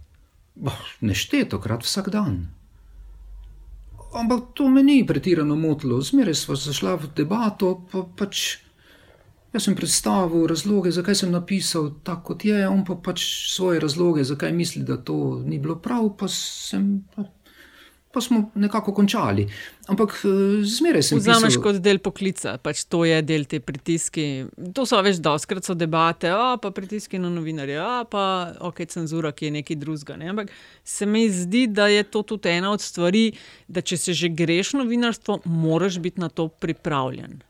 [1.01, 2.47] Neštetokrat vsak dan.
[4.13, 7.75] Ampak to me ni pretirano motilo, zmeraj smo zašla v debato.
[7.91, 8.57] Pa pač
[9.53, 14.23] jaz sem predstavil razloge, zakaj sem napisal tako, kot je, on pa pač svoje razloge,
[14.23, 17.03] zakaj misli, da to ni bilo prav, pa sem.
[17.15, 17.25] Pa,
[18.11, 19.45] pa smo nekako končali.
[19.87, 21.19] Ampak eh, zmeraj sem.
[21.19, 21.63] Vzameš pisal...
[21.63, 24.25] kot del poklica, pač to je del te pritiski.
[24.73, 28.23] To so več doskrat so debate, a pa pritiski na novinarje, a pa
[28.65, 30.17] ok, cenzura, ki je nekaj drugega.
[30.17, 30.31] Ne?
[30.33, 33.29] Ampak se mi zdi, da je to tudi ena od stvari,
[33.67, 37.43] da če se že greš novinarstvo, moraš biti na to pripravljen.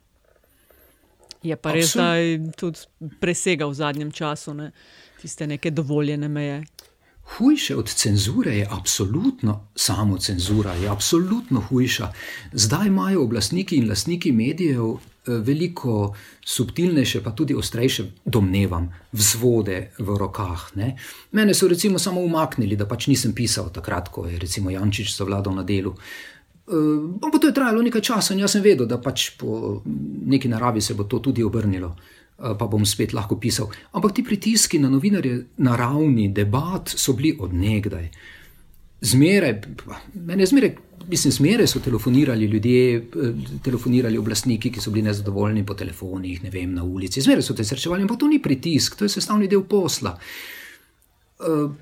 [1.42, 2.84] Je pa res, da je tudi
[3.20, 4.72] presegal v zadnjem času ne?
[5.20, 6.60] tiste neke dovoljene meje.
[7.36, 12.12] Hujše od cenzure je absolutno samo cenzura, je absolutno hujša.
[12.52, 16.14] Zdaj imajo oblastniki in lastniki medijev eh, veliko
[16.46, 20.70] subtilnejše, pa tudi ostrejše, domnevam, vzvode v rokah.
[20.74, 20.96] Ne?
[21.32, 25.54] Mene so recimo samo umaknili, da pač nisem pisal takrat, ko je recimo Jančič zavladal
[25.54, 25.94] na delu.
[26.66, 29.82] Uh, to je trajalo nekaj časa in jaz sem vedel, da pač po
[30.26, 31.96] neki naravi se bo to tudi obrnilo.
[32.40, 33.68] Eh, pa bom spet lahko pisal.
[33.92, 38.06] Ampak ti pritiski na novinarje na ravni debat so bili odnegdaj.
[39.00, 39.60] Zmeraj,
[40.14, 40.70] mene zmeraj,
[41.08, 46.50] mislim, zmeraj so telefonirali ljudje, eh, telefonirali oblastniki, ki so bili nezadovoljni po telefonih, ne
[46.50, 47.20] vem, na ulici.
[47.20, 50.16] Zmeraj so te srečevali, ampak to ni pritisk, to je sestavni del posla.
[51.40, 51.72] Uh,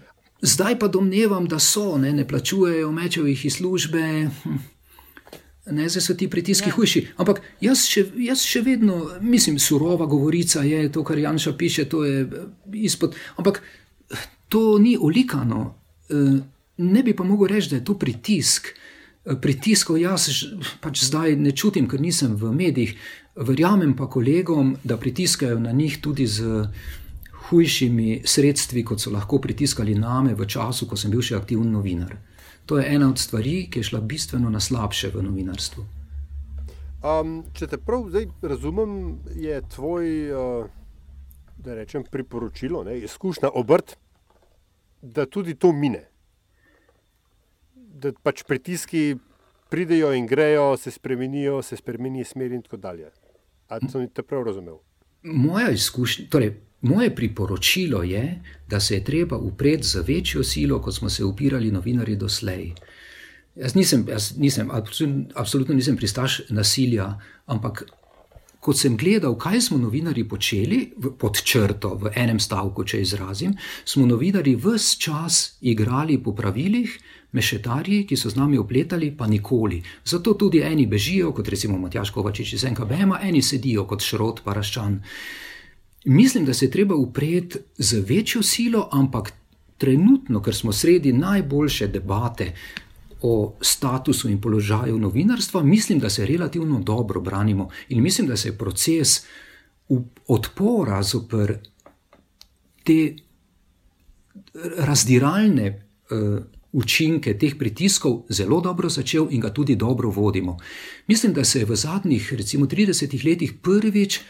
[0.43, 4.31] zdaj pa domnevam, da so, ne, ne plačujejo mečevih iz službe.
[4.43, 4.59] Hm.
[5.71, 6.75] Ne, zdaj so ti pritiski ja.
[6.75, 7.05] hujši.
[7.21, 12.05] Ampak jaz še, jaz še vedno, mislim, surova govorica je to, kar Janša piše, to
[12.05, 12.47] je eh,
[12.89, 13.17] izpod.
[13.37, 13.63] Ampak
[14.49, 15.75] to ni olikano.
[16.09, 16.39] Eh,
[16.79, 18.73] ne bi pa mogel reči, da je to pritisk.
[18.73, 20.31] Eh, pritiskov jaz
[20.81, 22.95] pač zdaj ne čutim, ker nisem v medijih.
[23.39, 26.65] Verjamem pa kolegom, da pritiskajo na njih tudi z
[27.49, 32.17] hujšimi sredstvi, kot so lahko pritiskali name v času, ko sem bil še aktiven novinar.
[32.69, 35.85] To je ena od stvari, ki je šla bistveno na slabše v novinarstvu.
[36.99, 38.93] Um, če te prav zdaj razumem,
[39.33, 40.69] je tvoj uh,
[41.65, 43.97] rečem, priporočilo, ne, izkušnja obrt,
[45.01, 46.05] da tudi to mine.
[47.73, 49.17] Da pač pritiski
[49.73, 53.11] pridejo in grejo, se spremenijo, se spremeni smer in tako dalje.
[53.69, 54.77] Ali sem te prav razumel?
[55.23, 60.95] Moja izkušnja, torej Moje priporočilo je, da se je treba upreti z večjo silo, kot
[60.95, 62.73] smo se upirali novinari doslej.
[63.57, 64.71] Jaz nisem, jaz nisem
[65.35, 67.85] absolutno nisem pristaš nasilja, ampak
[68.61, 74.07] kot sem gledal, kaj smo novinari počeli pod črto, v enem stavku, če izrazim, smo
[74.07, 76.99] novinari vse čas igrali po pravilih,
[77.33, 79.83] mešetarji, ki so z nami opletali, pa nikoli.
[80.05, 84.55] Zato tudi eni bežijo, kot recimo Matjaš Kovačič iz NKBM, eni sedijo kot šrot, pa
[84.57, 85.01] raščan.
[86.11, 89.33] Mislim, da se je treba upreti z večjo silo, ampak
[89.79, 92.53] trenutno, ker smo sredi najboljše debate
[93.23, 98.49] o statusu in položaju novinarstva, mislim, da se relativno dobro branimo in mislim, da se
[98.49, 99.21] je proces
[100.27, 101.59] odpora zoper
[102.85, 103.17] te
[104.79, 106.39] razdiralne uh,
[106.73, 110.57] učinke teh pritiskov zelo dobro začel in ga tudi dobro vodimo.
[111.07, 114.21] Mislim, da se je v zadnjih, recimo, 30 letih prvič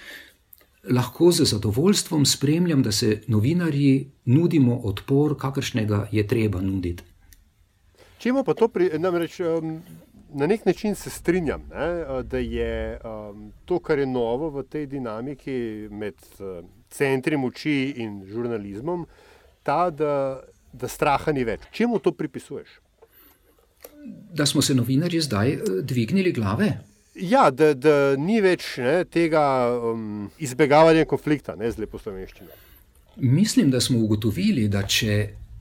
[0.85, 7.03] lahko z zadovoljstvom spremljam, da se novinarji nudimo odpor, kakršnega je treba nuditi.
[8.19, 9.79] Če imamo pa to, pri, namreč um,
[10.35, 14.87] na nek način se strinjam, ne, da je um, to, kar je novo v tej
[14.87, 19.07] dinamiki med uh, centri moči in žurnalizmom,
[19.63, 20.41] ta, da,
[20.73, 21.69] da straha ni več.
[21.73, 22.69] Čemu to pripisuješ?
[24.35, 26.73] Da smo se novinarji zdaj uh, dvignili glave.
[27.21, 29.43] Ja, da, da ni več ne, tega
[29.75, 32.51] um, izbegavanja konflikta ne, z lepo slovenščino.
[33.19, 35.17] Mislim, da smo ugotovili, da če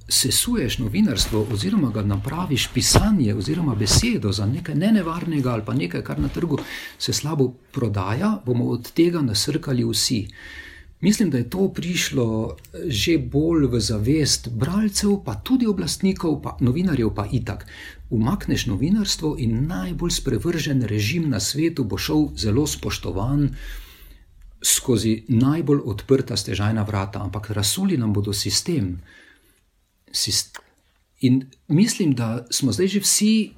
[0.08, 6.20] sesuješ novinarstvo, oziroma ga napraviš pisanje, oziroma besedo za nekaj nenevarnega ali pa nekaj, kar
[6.20, 6.60] na trgu
[7.00, 10.22] se slabo prodaja, bomo od tega nasrkali vsi.
[11.02, 17.14] Mislim, da je to prišlo že bolj v zavest bralcev, pa tudi oblastnikov, pa novinarjev,
[17.14, 17.68] pa itak.
[18.10, 23.50] Umakneš novinarstvo in najbolj sprevržen režim na svetu bo šel zelo spoštovan
[24.64, 29.02] skozi najbolj odprta stežajna vrata, ampak razsuli nam bodo sistem.
[31.20, 33.52] In mislim, da smo zdaj že vsi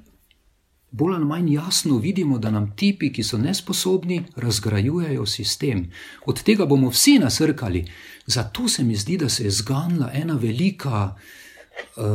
[0.92, 5.92] bolj ali manj jasno vidimo, da nam tipi, ki so nesposobni, razgrajujejo sistem.
[6.26, 7.86] Od tega bomo vsi nasrkali.
[8.26, 11.22] Zato se mi zdi, da se je zganila ena velika uh,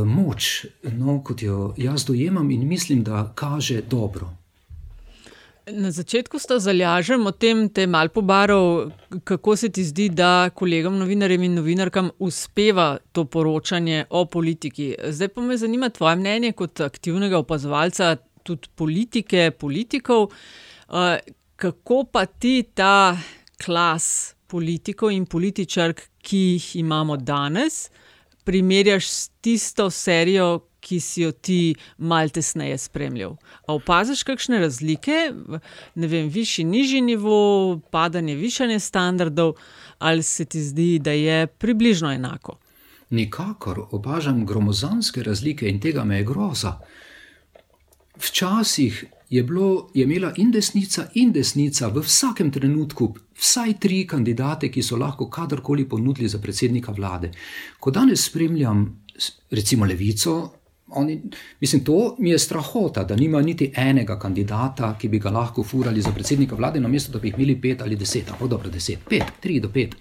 [0.06, 4.30] moč, no, kot jo jaz dojemam in mislim, da kaže dobro.
[5.64, 8.90] Na začetku ste zalažili o tem, te mal pobarov,
[9.24, 14.92] kako se ti zdi, da kolegom novinarjem in novinarkam uspeva to poročanje o politiki.
[15.08, 20.28] Zdaj pa me zanima tvoje mnenje kot aktivnega opazovalca tudi politike, politikov.
[20.88, 21.16] Uh,
[21.56, 23.16] kako pa ti ta
[23.64, 27.88] klas politikov in političark, ki jih imamo danes,
[28.44, 33.36] primerjaš s tisto serijo, ki si jo ti malo tesneje spremljal?
[33.66, 35.32] A opaziš kakšne razlike,
[35.94, 39.54] ne vem, višji, nižji nivo, padanje, višanje standardov,
[39.98, 42.58] ali se ti zdi, da je približno enako?
[43.10, 46.78] Nikakor opažam gromozanske razlike in tega me je groza.
[48.16, 54.70] Včasih je, bilo, je imela in desnica, in desnica v vsakem trenutku vsaj tri kandidate,
[54.70, 57.30] ki so lahko kadarkoli ponudili za predsednika vlade.
[57.80, 58.84] Ko danes spremljam,
[59.50, 60.52] recimo, levico,
[60.94, 61.22] oni,
[61.60, 66.02] mislim, to mi je strahota, da nima niti enega kandidata, ki bi ga lahko furali
[66.02, 69.24] za predsednika vlade, namesto da bi jih imeli pet ali deset, pa dobro, deset, pet,
[69.40, 69.96] tri do pet.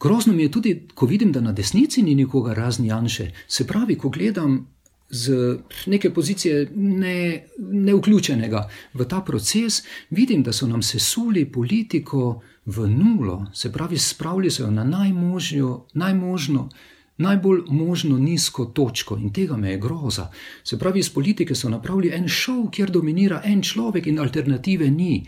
[0.00, 3.30] Grozno mi je tudi, ko vidim, da na desnici ni nikoga razni Janše.
[3.48, 4.66] Se pravi, ko gledam
[5.14, 12.40] z neke pozicije ne, ne vključenega v ta proces, vidim, da so nam sesuli politiko
[12.66, 16.68] v nulo, se pravi, spravili so jo na najmožjo, najmožno.
[17.16, 20.30] Najbolj možno nizko točko in tega me je groza.
[20.64, 25.22] Se pravi, iz politike so napravili en šov, kjer dominira en človek in alternative ni.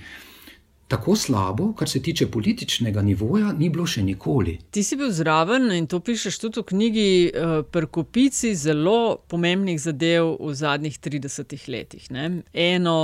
[0.89, 4.59] Tako slabo, kar se tiče političnega nivoja, ni bilo še nikoli.
[4.71, 10.37] Ti si bil zraven in to pišeš tudi v knjigi uh, Prkopici zelo pomembnih zadev
[10.41, 12.11] v zadnjih 30 letih.
[12.15, 12.31] Ne?
[12.53, 13.01] Eno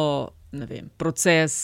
[0.52, 1.54] vem, proces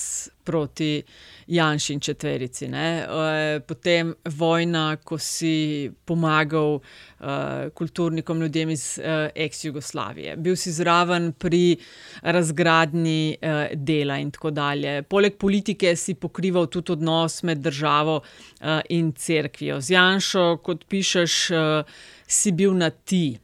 [0.49, 1.03] proti
[1.47, 2.71] Janšu in četverici?
[2.73, 11.33] Eh, potem vojna, ko si pomagal uh, kulturnikom, ljudem iz uh, ex-Jugoslavije, bil si zraven
[11.33, 11.77] pri
[12.23, 15.03] razgradnji uh, dela in tako dalje.
[15.03, 19.81] Poleg politike si pokrival tudi odnos med državo uh, in cerkvijo.
[19.81, 23.39] Z Janšo, kot pišeš, uh, si bil na ti.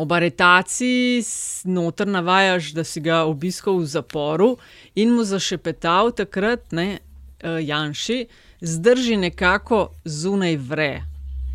[0.00, 1.22] Ob aretaciji
[1.64, 4.54] noter navajaš, da si ga obiskal v zaporu
[4.94, 6.98] in mu zašepetal takrat, ne,
[7.44, 8.24] uh, Janši,
[8.60, 10.92] zdrži nekako zunaj vre.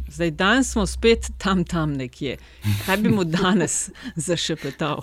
[0.08, 2.38] Zdaj, danes smo spet tam, tam nekje.
[2.86, 3.90] Kaj bi mu danes
[4.28, 5.02] zašepetal?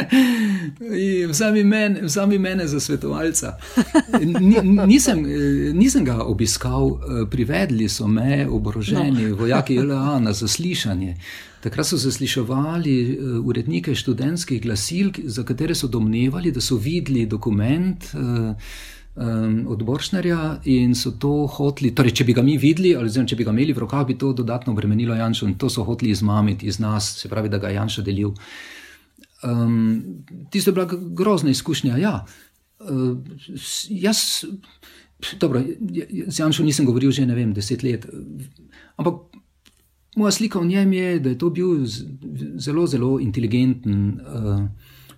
[1.32, 3.56] vzami, men, vzami mene za svetovalca.
[4.86, 5.24] Nisem,
[5.72, 6.98] nisem ga obiskal,
[7.30, 9.36] privedli so me oboroženi no.
[9.36, 11.16] vojaki LA na zaslišanje.
[11.60, 18.06] Takrat so zasliševali urednike študentskih glasil, za katere so domnevali, da so videli dokument.
[19.20, 23.36] Um, od Boršnja in so to hoteli, torej, če bi ga mi videli, ali če
[23.36, 26.68] bi ga imeli v rokah, bi to dodatno obremenilo Janša in to so hoteli izmamiti
[26.70, 28.30] iz nas, se pravi, da ga je Janša delil.
[29.42, 30.86] Um, tisto je bila
[31.18, 31.98] grozna izkušnja.
[31.98, 32.24] Ja.
[32.78, 33.18] Uh,
[33.90, 34.46] jaz,
[35.42, 35.64] dobro,
[36.28, 38.06] z Janšom nisem govoril že ne vem, deset let,
[38.96, 39.26] ampak.
[40.16, 41.84] Moja slika o njem je, da je to bil
[42.56, 44.64] zelo, zelo inteligenten uh,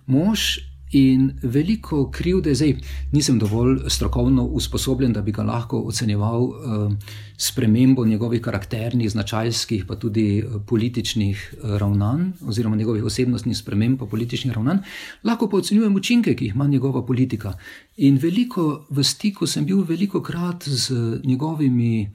[0.05, 0.59] mož,
[0.93, 2.75] In veliko krivde, zdaj
[3.11, 6.93] nisem dovolj strokovno usposobljen, da bi ga lahko ocenjeval uh,
[7.37, 14.53] spremembo njegovih karakternih, značajskih, pa tudi uh, političnih ravnanj, oziroma njegovih osebnostnih sprememb, pa političnih
[14.53, 14.83] ravnanj,
[15.23, 17.57] lahko pa ocenjujem učinke, ki jih ima njegova politika.
[17.97, 22.11] In veliko v stiku sem bil veliko krat z njegovimi.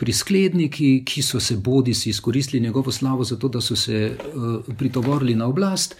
[0.00, 5.34] Priskledniki, ki so se bodi si izkoristili njegovo slavo, zato da so se uh, pritovorili
[5.34, 5.96] na oblast,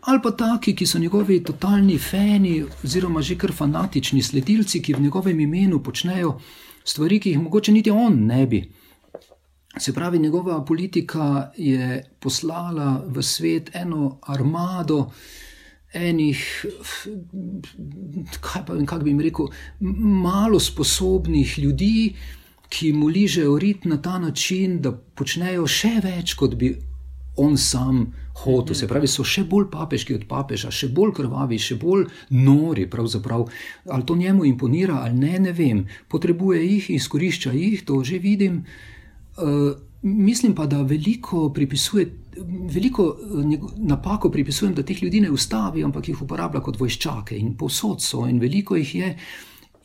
[0.00, 5.00] ali pa taki, ki so njegovi totalni fani, oziroma že kar fanatični sledilci, ki v
[5.00, 6.38] njegovem imenu počnejo
[6.84, 8.62] stvari, ki jih mogoče niti on ne bi.
[9.78, 15.10] Se pravi, njegova politika je poslala v svet eno armado
[15.92, 16.66] enih,
[18.40, 19.48] kaj pa vem, kako bi jim rekel,
[20.24, 22.14] malo sposobnih ljudi,
[22.68, 26.74] ki mu ližejo rit na ta način, da počnejo še več, kot bi
[27.36, 28.74] on sam hotel.
[28.74, 32.88] Se pravi, so še bolj papeški od papeža, še bolj krvavi, še bolj nori.
[32.88, 35.86] Ali to njemu imponira ali ne, ne vem.
[36.08, 38.64] Potrebuje jih, izkorišča jih, to že vidim.
[39.36, 42.06] Uh, mislim pa, da veliko pripisuje.
[42.72, 43.16] Veliko
[43.76, 48.26] napako pripisujem, da teh ljudi ne ustavi, ampak jih uporablja kot vojščake in povsod so,
[48.28, 49.08] in veliko jih je,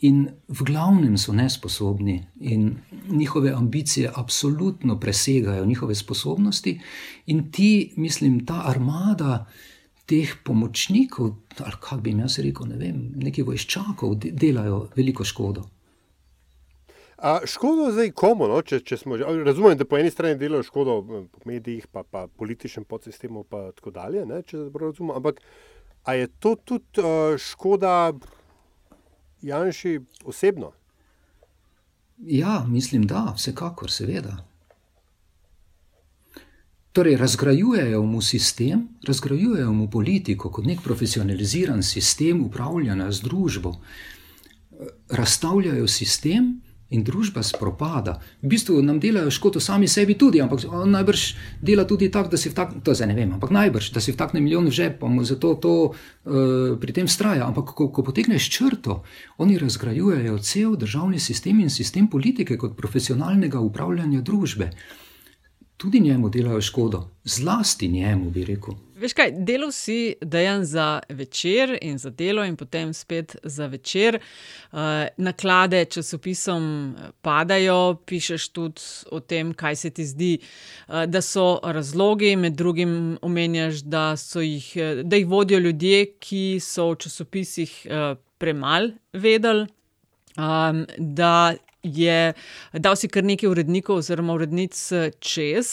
[0.02, 2.78] in v glavnem so nesposobni, in
[3.10, 6.80] njihove ambicije absolutno presegajo njihove sposobnosti,
[7.26, 9.46] in ti, mislim, ta armada
[10.06, 15.68] teh pomočnikov, ali kako bi jim jaz rekel, ne vem, neki vojščakov, delajo veliko škodo.
[17.22, 18.48] A škodo zdaj komu?
[18.50, 18.58] No?
[18.66, 22.88] Če, če smo, razumem, da po eni strani delajo škodo po medijih, pa, pa političnem
[22.90, 24.26] podsistemu, pa tako dalje.
[24.26, 24.42] Ne,
[25.16, 25.42] ampak
[26.10, 28.10] je to tudi uh, škoda?
[29.42, 30.72] Janši osebno?
[32.18, 34.38] Ja, mislim, da, vsekakor, seveda.
[36.92, 43.76] Torej, razgrajujejo mu sistem, razgrajujejo mu politiko kot nek profesionaliziran sistem upravljanja z družbo,
[45.10, 48.20] razstavljajo sistem, in družba spropada.
[48.44, 51.24] V bistvu nam delajo škodo sami sebi tudi, ampak najbrž
[51.64, 54.44] dela tudi tako, da si vtakne, to zdaj ne vem, ampak najbrž, da si vtakne
[54.44, 57.48] milijon v žep, pa mu zato to uh, pri tem straja.
[57.48, 59.02] Ampak ko, ko potegneš črto,
[59.40, 64.72] oni razgrajujejo cel državni sistem in sistem politike kot profesionalnega upravljanja družbe.
[65.82, 68.74] Tudi njemu delajo škodo, zlasti njemu, bi rekel.
[68.96, 74.20] Veš kaj, delo si dejan za večer in za delo, in potem spet za večer.
[74.72, 74.78] Uh,
[75.18, 80.38] naklade časopisom eh, padajo, pišeš tudi o tem, kaj se ti zdi,
[80.88, 82.36] uh, da so razlogi.
[82.36, 87.88] Med drugim omenjaš, da, jih, da jih vodijo ljudje, ki so v časopisih
[88.38, 89.66] premalo vedeli.
[90.38, 92.34] Um, da je
[92.74, 94.78] dal si kar nekaj urednikov, oziroma urednic
[95.20, 95.70] čez,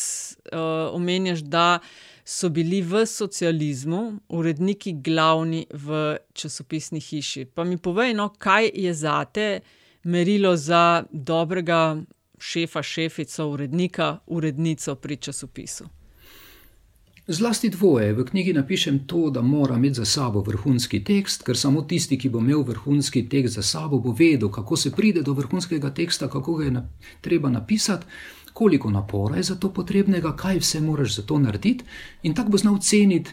[0.53, 1.79] uh, omenjaš, da
[2.29, 7.45] so bili v socializmu uredniki glavni v časopisni hiši.
[7.55, 9.61] Pa mi povej, no, kaj je za te
[10.05, 11.97] merilo za dobrega
[12.39, 15.89] šefa, šefico, urednika, urednico pri časopisu.
[17.31, 18.13] Zlasti dvoje.
[18.13, 22.31] V knjigi napišem to, da mora imeti za sabo vrhunski tekst, ker samo tisti, ki
[22.33, 26.55] bo imel vrhunski tekst za sabo, bo vedel, kako se pride do vrhunskega teksta, kako
[26.55, 26.83] ga je na,
[27.21, 28.07] treba napisati,
[28.53, 31.85] koliko napora je za to potrebnega, kaj vse moraš za to narediti,
[32.23, 33.31] in tako bo znal ceniti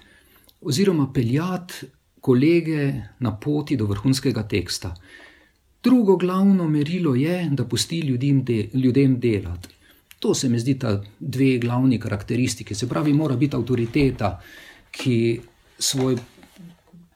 [0.61, 1.87] oziroma peljati
[2.21, 4.95] kolege na poti do vrhunskega teksta.
[5.83, 9.74] Drugo glavno merilo je, da pusti ljudem, de, ljudem delati.
[10.19, 12.75] To se mi zdi ta dve glavni karakteristiki.
[12.75, 14.39] Se pravi, mora biti avtoriteta,
[14.91, 15.41] ki,
[15.79, 16.17] svoj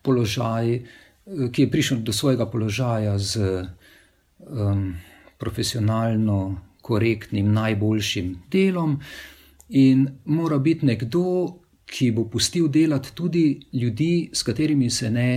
[0.04, 0.80] položaj,
[1.52, 3.64] ki je prišel do svojega položaja z
[4.40, 4.96] um,
[5.38, 9.00] profesionalno, korektnim, najboljšim delom,
[9.70, 11.56] in mora biti nekdo,
[11.90, 15.30] ki bo pustil delati tudi ljudi, s katerimi se ne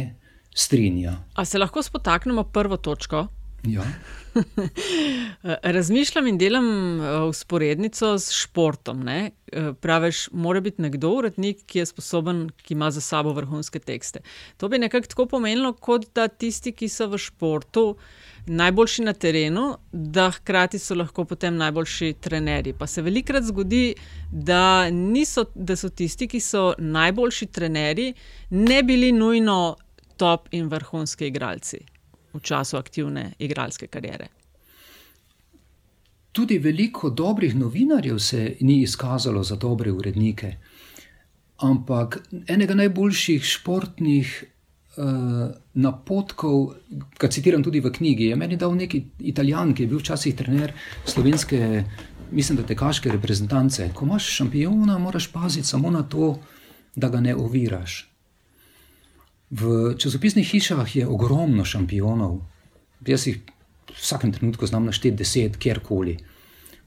[0.55, 1.17] strinja.
[1.35, 3.27] A se lahko spotaknemo prvo točko?
[3.65, 3.83] Ja.
[5.77, 6.67] Razmišljam in delam
[7.29, 9.05] usporednico s športom.
[9.05, 9.31] Ne?
[9.81, 14.21] Praviš, mora biti nekdo, urednik, ki je sposoben, ki ima za sabo vrhunske tekste.
[14.57, 17.85] To bi nekako tako pomenilo, kot da tisti, ki so v športu
[18.47, 22.75] najboljši na terenu, da hkrati so lahko potem najboljši trenerji.
[22.79, 23.95] Pa se velikokrat zgodi,
[24.33, 28.15] da, niso, da so tisti, ki so najboljši trenerji,
[28.51, 29.77] ne bili nujno
[30.17, 31.92] top in vrhunski igralci
[32.33, 34.29] v času aktivne igralske kariere.
[36.33, 40.55] Tudi veliko dobrih novinarjev se ni izkazalo za dobre urednike.
[41.59, 42.19] Ampak
[42.49, 44.45] enega najboljših športnih
[44.97, 46.73] uh, napotkov,
[47.21, 50.73] ki citiram tudi v knjigi, je meni dal neki italijan, ki je bil včasih trener
[51.05, 51.85] slovenske,
[52.31, 53.91] mislim, da tekaške reprezentance.
[53.95, 56.39] Ko imaš šampiona, moraš paziti samo na to,
[56.97, 58.12] da ga ne oviraš.
[59.53, 62.39] V časopisnih hišah je ogromno šampionov,
[63.05, 63.43] jaz jih
[63.93, 66.17] v vsakem trenutku znam našteti deset, kjerkoli.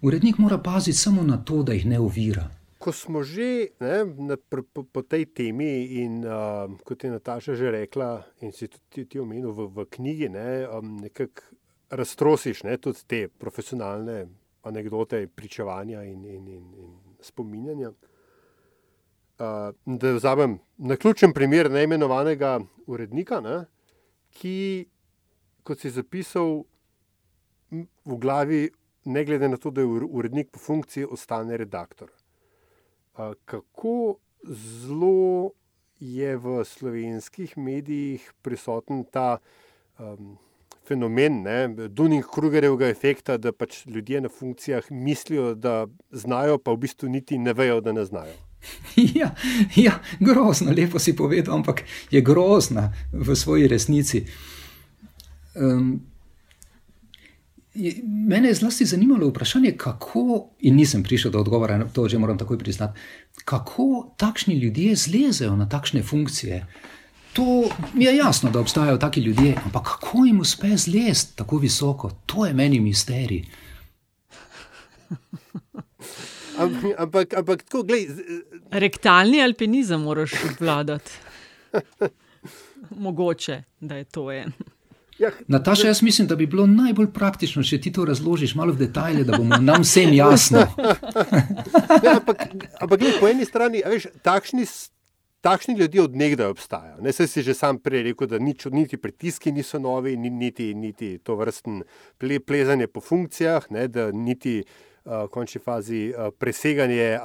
[0.01, 2.47] Urednik mora paziti samo na to, da jih ne ovira.
[2.81, 7.71] Ko smo že ne, na, po, po tej temi, in uh, kot je Nataša že
[7.71, 11.45] rekla, in si tudi ti omenil v, v knjigi, ne, um, nekako
[11.89, 14.25] raztrosiš ne, tudi te profesionalne
[14.65, 16.91] anekdote, pričevanja in, in, in, in
[17.21, 17.93] spominjanja.
[19.35, 23.65] Uh, da vzamem na ključen primer neimenovanega urednika, ne,
[24.31, 24.85] ki,
[25.63, 26.61] kot si zapisal,
[27.71, 28.69] v glavi,
[29.11, 32.13] ne glede na to, da je urednik po funkciji, ostane redaktor.
[33.17, 34.15] Uh, kako
[34.47, 35.51] zelo
[35.99, 39.37] je v slovenskih medijih prisoten ta
[39.99, 40.37] um,
[40.87, 41.43] fenomen
[41.89, 47.53] Dunning-Krugerjevega efekta, da pač ljudje na funkcijah mislijo, da znajo, pa v bistvu niti ne
[47.53, 48.35] vejo, da ne znajo.
[49.19, 49.35] Ja,
[49.75, 54.25] ja, grozno, lepo si povedal, ampak je grozna v svoji resnici.
[55.55, 56.01] Um,
[57.75, 62.37] je, mene je zlasti zanimalo vprašanje, kako, in nisem prišel do odgovora, to že moram
[62.37, 62.99] takoj priznati,
[63.45, 66.65] kako takšni ljudje zlezejo na takšne funkcije.
[67.33, 67.67] To
[67.99, 72.53] je jasno, da obstajajo taki ljudje, ampak kako jim uspe zlesti tako visoko, to je
[72.53, 73.43] meni misterij.
[76.57, 78.15] Ampak, ampak tako, gledaj.
[78.71, 81.11] Rektalni alpinizem moraš obvladati.
[82.89, 84.53] Mogoče, da je to en.
[85.19, 88.83] Ja, Nataša, jaz mislim, da bi bilo najbolj praktično, če ti to razložiš malo v
[88.83, 90.65] detajle, da bomo nam vsem jasno.
[92.03, 92.43] ja, ampak,
[92.81, 94.65] ampak gled, po eni strani, veš, takšni,
[95.41, 96.99] takšni ljudje odnegdaj obstajajo.
[97.05, 101.39] Ne, si že sam prej rekel, da nič, niti pritiski niso novi, niti, niti to
[101.39, 101.83] vrsten
[102.17, 104.63] ple, plezanje po funkcijah, ne, da niti
[105.05, 107.19] v končni fazi preseganje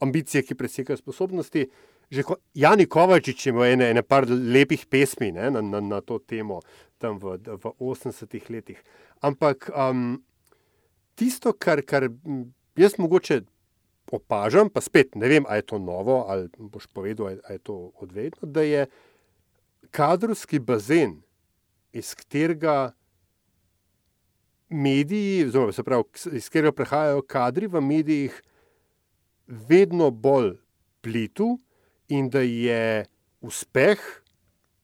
[0.00, 1.68] ambicije, ki presegajo sposobnosti.
[2.10, 2.22] Že
[2.54, 6.62] Jani Kovačič ima ene, ene par lepih pesmi ne, na, na, na to temo
[6.98, 8.80] tam v, v 80-ih letih.
[9.20, 10.16] Ampak um,
[11.14, 12.08] tisto, kar, kar
[12.80, 13.42] jaz mogoče
[14.12, 17.92] opažam, pa spet ne vem, ali je to novo, ali boš povedal, ali je to
[18.00, 18.86] odvedno, da je
[19.90, 21.20] kadrovski bazen,
[21.92, 22.92] iz katerega
[24.68, 28.42] mediji, oziroma se pravi, iz katerega prihajajo kadri v medijih,
[29.46, 30.56] vedno bolj
[31.00, 31.56] plitu
[32.08, 33.06] in da je
[33.40, 34.00] uspeh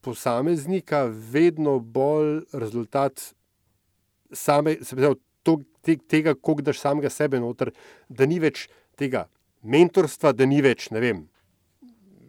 [0.01, 3.35] posameznika vedno bolj rezultat
[4.33, 7.71] same, se pravi, to, te, tega, koliko daš samega sebe noter,
[8.09, 9.27] da ni več tega
[9.63, 11.25] mentorstva, da ni več, ne vem.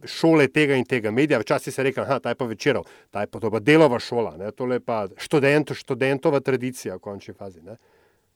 [0.06, 3.40] Šole tega in tega, medija, včasih se reče, da je pa večerov, da je pa
[3.40, 7.62] to pa delova šola, ne, tole pa študent, študentova tradicija v končni fazi.
[7.66, 7.78] Ne,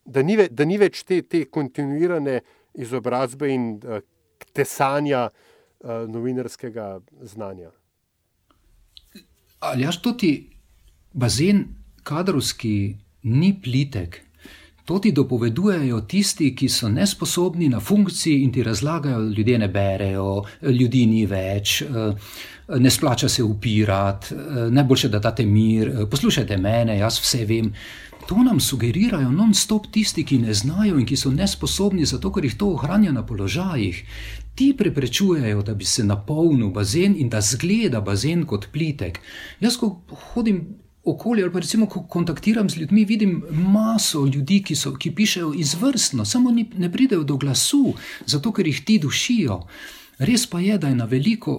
[0.06, 2.40] da, ni ve, da ni več te, te kontinuirane
[2.80, 4.00] izobrazbe in uh,
[4.54, 7.72] tesanja uh, novinarskega znanja.
[9.60, 10.32] Ali jaš to ti
[11.14, 11.66] bazen
[12.04, 14.22] kadrovski ni plitek?
[14.90, 19.68] To ti dopovedujejo tisti, ki so nesposobni na funkciji in ti razlagajo, da ljudje ne
[19.70, 21.84] berejo, ljudi ni več,
[22.74, 24.34] ne splača se upirati,
[24.72, 27.70] najboljše, da date mir, poslušajte mene, jaz vse vem.
[28.26, 32.58] To nam sugerirajo non-stop tisti, ki ne znajo in ki so nesposobni, zato ker jih
[32.58, 34.04] to ohranja na položajih.
[34.58, 39.22] Ti preprečujejo, da bi se napolnil bazen in da zgleda bazen kot plitek.
[39.62, 40.00] Jaz, ko
[40.34, 40.66] hodim
[41.12, 45.54] okoli ali pa recimo, ko kontaktiram z ljudmi, vidim maso ljudi, ki, so, ki pišejo
[45.58, 47.94] izvrstno, samo ni, ne pridejo do glasu,
[48.26, 49.62] zato ker jih ti dušijo.
[50.20, 51.54] Res pa je, da je na veliko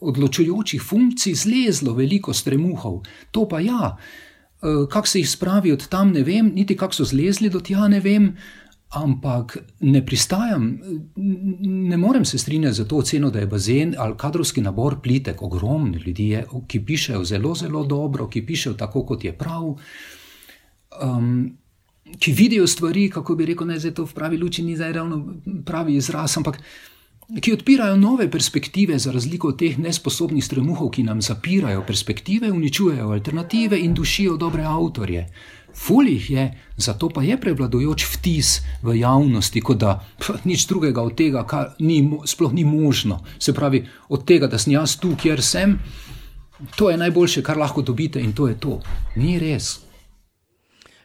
[0.00, 3.02] odločujočih funkcij zlezlo veliko stremuhov.
[3.30, 3.96] To pa ja,
[4.62, 8.00] kako se jih spravi od tam, ne vem, niti kako so zlezli do tja, ne
[8.00, 8.36] vem.
[8.92, 10.78] Ampak ne pristajam,
[11.64, 15.42] ne morem se strinjati za to oceno, da je bazen ali kadrovski nabor plitek.
[15.42, 19.74] Ogromno ljudi je, ki pišejo zelo, zelo dobro, ki pišejo tako, kot je prav,
[21.02, 21.56] um,
[22.18, 25.24] ki vidijo stvari, kako bi rekel, ne zdaj to v pravi luči, ni zdaj ravno
[25.64, 26.60] pravi izraz, ampak
[27.40, 33.08] ki odpirajo nove perspektive, za razliko od teh nesposobnih stremuhov, ki nam zapirajo perspektive, uničujejo
[33.08, 35.28] alternative in dušijo dobre avtorje.
[35.74, 36.46] Fulih je,
[36.76, 41.72] zato pa je prevladujoč vtis v javnosti, kot da pf, nič drugega od tega, kar
[41.78, 43.22] ni, sploh ni možno.
[43.38, 45.78] Se pravi, od tega, da sem jaz tu, kjer sem,
[46.76, 48.80] to je najboljše, kar lahko dobite, in to je to.
[49.16, 49.78] Ni res.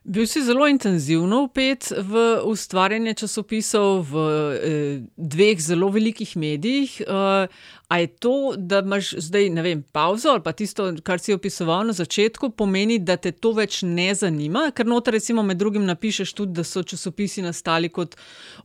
[0.08, 7.02] Bil si zelo intenzivno upet v ustvarjanje časopisov v eh, dveh zelo velikih medijih.
[7.04, 7.48] Eh,
[7.88, 11.86] A je to, da imaš zdaj, ne vem, pauzo ali pa tisto, kar si opisoval
[11.88, 14.66] na začetku, pomeni, da te to več ne zanima?
[14.76, 18.18] Ker noter, recimo, med drugim napišeš tudi, da so časopisi nastali kot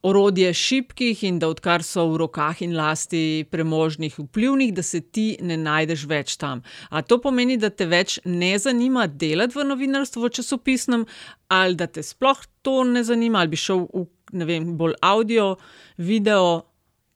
[0.02, 5.36] orodje šibkih in da odkar so v rokah in lasti premožnih vplivnih, da se ti
[5.38, 6.64] ne najdeš več tam.
[6.90, 11.06] A to pomeni, da te več ne zanima delati v novinarstvu v časopisnem,
[11.46, 14.04] ali da te sploh to ne zanima, ali bi šel v,
[14.34, 15.52] ne vem, bolj audio,
[15.96, 16.71] video.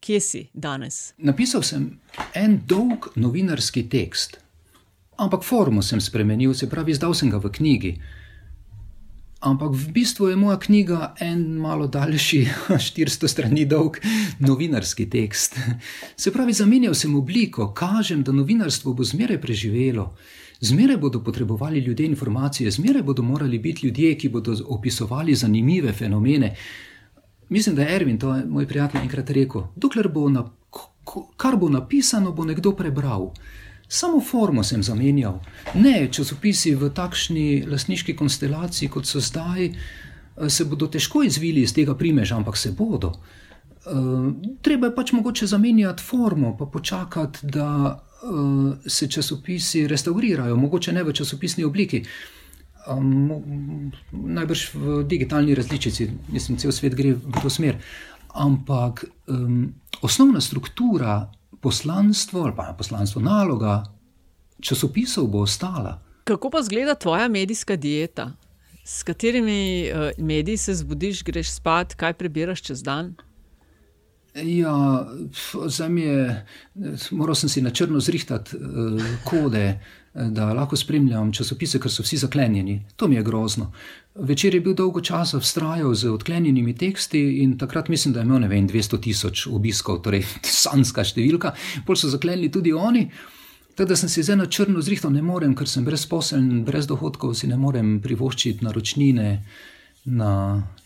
[0.06, 1.14] Kje si danes?
[1.18, 1.86] Napisal sem
[2.38, 4.36] en dolg novinarski tekst,
[5.18, 7.90] ampak formo sem spremenil, se pravi, izdal sem ga v knjigi.
[9.50, 13.98] Ampak v bistvu je moja knjiga en malo daljši, 400 strani dolg
[14.38, 15.58] novinarski tekst.
[16.14, 20.12] Se pravi, zamenjal sem obliko, kažem, da novinarstvo bo zmeraj preživelo.
[20.60, 26.54] Zmeraj bodo potrebovali ljudje informacije, zmeraj bodo morali biti ljudje, ki bodo opisovali zanimive fenomene.
[27.48, 30.44] Mislim, da je Ervin, to je moj prijatelj, enkrat rekel: dokler bo na,
[31.36, 33.30] kar bo napisano, bo nekdo prebral.
[33.88, 35.38] Samo formo sem zamenjal.
[35.74, 41.74] Ne, časopisi v takšni lasniški konstelaciji, kot so zdaj, eh, se bodo težko izvili iz
[41.74, 43.12] tega primeža, ampak se bodo.
[43.86, 44.32] Uh,
[44.62, 47.68] treba je pač mogoče zamenjati formo, pa počakati, da
[48.22, 52.00] uh, se časopisi restaurirajo, mogoče ne v časopisni obliki.
[52.00, 52.36] Uh,
[52.88, 57.78] um, najbrž v digitalni različici, mislim, cel svet gre v to smer.
[58.34, 63.82] Ampak um, osnovna struktura poslanstva ali pa poslanstvo naloga
[64.60, 65.98] časopisov bo ostala.
[66.24, 68.32] Kako pa izgleda tvoja medijska dieta?
[68.84, 73.14] S katerimi uh, mediji se zbudiš, greš spat, kaj prebiraš čez dan?
[74.36, 75.06] Ja,
[75.66, 76.46] za me je,
[77.10, 79.80] moral sem si na črno zrihtati uh, kode,
[80.16, 82.80] da lahko spremljam časopise, ker so vsi zaklenjeni.
[82.96, 83.72] To mi je grozno.
[84.14, 88.40] Večer je bil dolgo časa vztrajal z odklenjenimi teksti in takrat mislim, da je imel
[88.40, 90.24] ne vem, 200 tisoč obiskov, torej
[90.62, 91.52] sanska številka,
[91.86, 93.10] pol so zaklenili tudi oni.
[93.76, 97.34] Tako da sem si zdaj na črno zrihtal, ne morem, ker sem brezposeln, brez dohodkov,
[97.36, 99.28] si ne morem privoščiti naročnine
[100.16, 100.32] na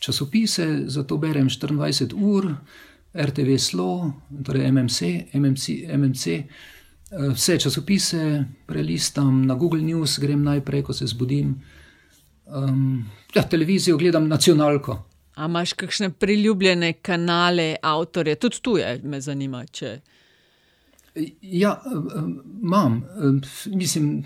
[0.03, 2.51] časopise, zato berem 24 ur,
[3.15, 4.11] RTV Slo,
[4.43, 5.79] torej MMC, MMC.
[5.95, 6.27] MMC
[7.11, 11.55] vse časopise prelistam, na Google News grem najprej, ko se zbudim.
[12.47, 13.05] Um,
[13.35, 14.99] ja, televizijo gledam nacionalko.
[15.35, 19.65] A imaš kakšne priljubljene kanale, avtorje, tudi tu je, me zanima.
[19.67, 20.01] Če...
[21.43, 21.81] Ja,
[22.63, 23.03] imam.
[23.67, 24.25] Mislim,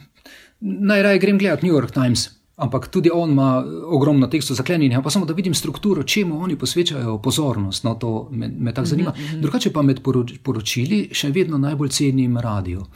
[0.61, 2.29] najraje grem gledati New York Times.
[2.57, 7.19] Ampak tudi on ima ogromno tekstov zaklenjenih, pa samo da vidim strukturo, čemu oni posvečajo
[7.19, 7.85] pozornost.
[7.85, 9.11] No, to me, me tako zanima.
[9.11, 9.41] Mm -hmm.
[9.41, 10.01] Drugače pa med
[10.43, 12.87] poročili še vedno najbolj cenim radio.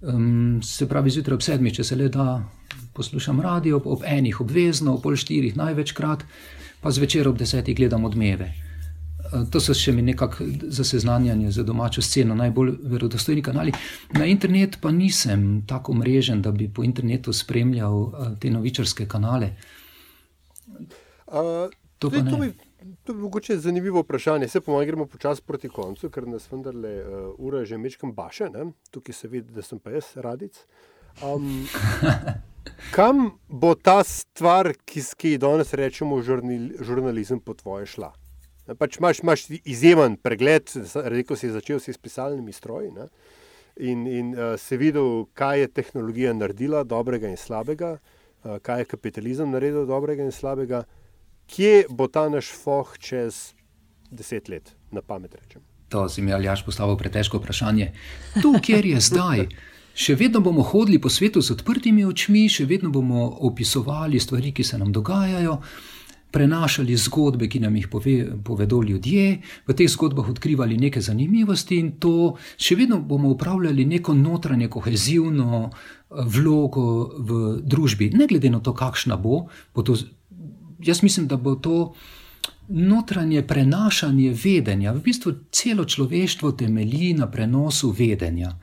[0.00, 2.44] Um, se pravi, zjutraj ob sedmih, če se le da,
[2.92, 6.24] poslušam radio, ob enih obvezno, ob pol štirih največkrat,
[6.80, 8.65] pa zvečer ob desetih gledam odmeve.
[9.32, 13.72] Eh, to so še mi nekako za seznanjanje z domačo sceno, najbolj verodostojni kanali.
[14.14, 19.52] Na internet pa nisem tako mrežen, da bi po internetu spremljal uh, te novičarske kanale.
[21.26, 21.66] Uh,
[21.98, 22.52] to, zdaj, to, bi,
[23.04, 24.48] to bi mogoče zanimivo vprašanje.
[24.48, 28.70] Se pomagamo, gremo počasi proti koncu, ker nas vendarle uh, ura že mečkam baše, ne?
[28.90, 30.62] tukaj se vidi, da sem pa jaz radic.
[31.24, 31.66] Um,
[32.94, 35.02] Kam bo ta stvar, ki,
[35.32, 38.12] jo danes rečemo žurnalizem, po tvoje šla?
[38.74, 40.72] Pač imaš, imaš izjemen pregled,
[41.06, 43.06] rekel si, začel si s pisalnimi stroji ne?
[43.76, 48.90] in, in uh, si videl, kaj je tehnologija naredila dobrega in slabega, uh, kaj je
[48.90, 50.82] kapitalizem naredil dobrega in slabega.
[51.46, 53.54] Kje bo ta naš foh čez
[54.10, 55.62] deset let, na pamet rečem?
[55.94, 57.92] To si mi ali jaš postavil pretežko vprašanje.
[58.42, 59.46] Tu, kjer je zdaj.
[59.96, 64.64] Še vedno bomo hodili po svetu z odprtimi očmi, še vedno bomo opisovali stvari, ki
[64.64, 65.60] se nam dogajajo
[66.30, 71.92] prenašali zgodbe, ki nam jih pove, povedo ljudje, v teh zgodbah odkrivali neke zanimivosti in
[72.02, 75.72] to še vedno bomo upravljali neko notranje kohezivno eh,
[76.10, 76.86] vlogo
[77.18, 78.10] v družbi.
[78.14, 79.96] Ne glede na to, kakšna bo, bo to,
[80.82, 81.94] jaz mislim, da bo to.
[82.68, 88.56] Notranje prenašanje vedenja, v bistvu celo človeštvo temelji na prenosu vedenja.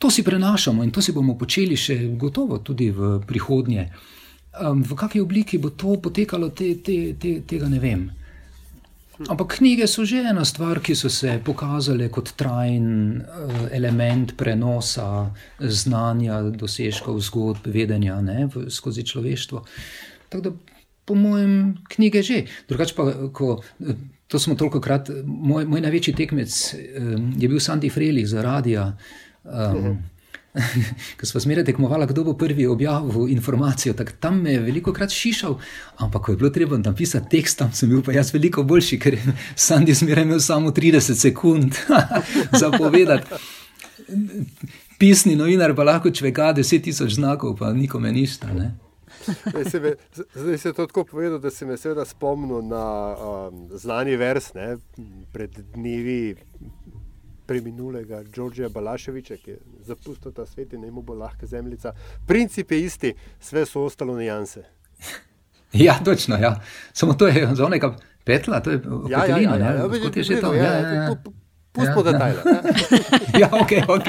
[0.00, 3.84] To si prenašamo in to si bomo počeli še gotovo tudi v prihodnje.
[4.60, 8.10] Um, v kakšni obliki bo to potekalo, te, te, te, tega ne vem.
[9.22, 15.30] Ampak knjige so že ena stvar, ki so se pokazale kot trajen uh, element prenosa
[15.60, 19.64] znanja, dosežkov, zgodb, vedenja ne, v, skozi človeštvo.
[20.28, 20.52] Tako da,
[21.04, 22.38] po mojem, knjige že.
[22.68, 23.62] Drugače pa, ko,
[24.28, 28.92] to smo toliko krat, moj, moj največji tekmec um, je bil Sandy Frelich za radio.
[29.44, 29.96] Um, uh -huh.
[31.20, 35.10] Ko smo zmeraj tekmovali, kdo bo prvi objavil informacijo, tako tam me je veliko krat
[35.10, 35.58] šišal,
[35.96, 39.16] ampak ko je bilo treba napisati tekst, tam sem bil pa jaz veliko boljši, ker
[39.56, 41.74] sem jim zmeraj imel samo 30 sekund
[42.60, 43.26] za povedati.
[44.98, 48.52] Pisni novinar pa lahko čveka 10 tisoč znakov, pa nikome ništa.
[50.34, 54.54] Zdaj se je to tako povedal, da se me seveda spomnil na um, znani vers
[54.54, 54.76] ne,
[55.32, 56.36] pred dnevi
[57.52, 61.92] preminulega Đorđa Balaševiča, ki je zapustil ta svet in ne mu bo lahka zemljica.
[62.26, 64.64] Princip je isti, vse so ostalo nijanse.
[65.72, 66.36] Ja, točno.
[66.36, 66.60] Ja.
[66.92, 69.88] Samo to je za onega petla, to je ja, ja, ja, ja, ja.
[70.14, 70.54] je že to.
[70.54, 71.16] Ja, ja, ja.
[71.72, 72.42] Pustimo ja, detajle.
[73.32, 73.38] Ja.
[73.38, 74.08] ja, ok, ok.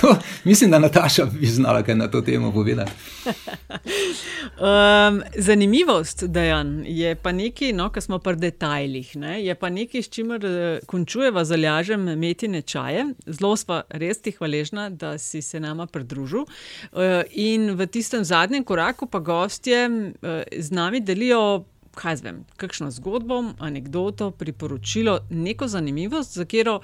[0.00, 2.90] To, mislim, da Nataša bi znala kaj na to temo povedati.
[3.24, 9.16] Um, zanimivost dejan je pa nekaj, no, kar smo pri detajlih.
[9.16, 13.04] Ne, je pa nekaj, s čimer eh, končujeva zalažem metine čaje.
[13.26, 16.46] Zelo sva res ti hvaležna, da si se nama pridružil.
[16.92, 21.64] Uh, in v tistem zadnjem koraku pa gostje uh, z nami delijo
[21.94, 26.80] kaj zvem, kakšno zgodbo, anegdoto, priporočilo, neko zanimivost, za katero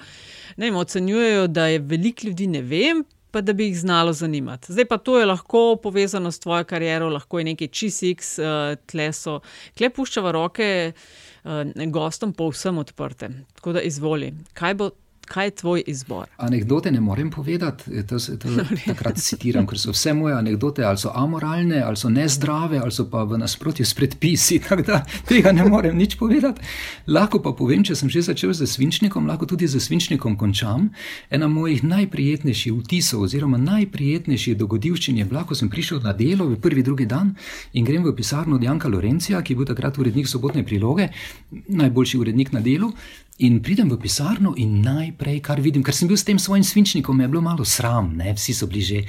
[0.57, 3.03] ocenjujejo, da je veliko ljudi ne vem.
[3.31, 4.73] Pa da bi jih znalo zanimati.
[4.73, 8.75] Zdaj pa to je lahko povezano s tvojo kariero, lahko je nekaj čisiks, uh, eh,
[8.91, 9.37] tle so,
[9.73, 13.29] tle puščava roke uh, gostom, povsem odprte.
[13.55, 14.89] Tako da izvoli, kaj bo
[15.25, 16.27] kaj je tvoj izbor?
[16.37, 18.49] Anekdote ne morem povedati, to, to
[18.85, 23.07] takrat citiram, ker so vse moje anekdote ali so amoralne, ali so nezdrave, ali so
[23.09, 24.59] pa v nasprotju s predpisi.
[24.69, 26.61] Tako da tega ne morem nič povedati.
[27.07, 30.89] Lahko pa povem, če sem že začel z svinčnikom, lahko tudi z svinčnikom končam.
[31.29, 36.59] Ena mojih najprijetnejših vtisov, oziroma najprijetnejših dogodivščin je bila, ko sem prišel na delo v
[36.61, 37.35] prvi, drugi dan
[37.73, 41.09] in grem v pisarno od Janka Lorencija, ki je bil takrat urednik sobotne priloge,
[41.51, 42.91] najboljši urednik na delu.
[43.37, 47.21] In pridem v pisarno, in najprej, kar vidim, ker sem bil s tem svojim svinčnikom,
[47.21, 48.33] je bilo malo sram, ne?
[48.33, 49.03] vsi so bili že.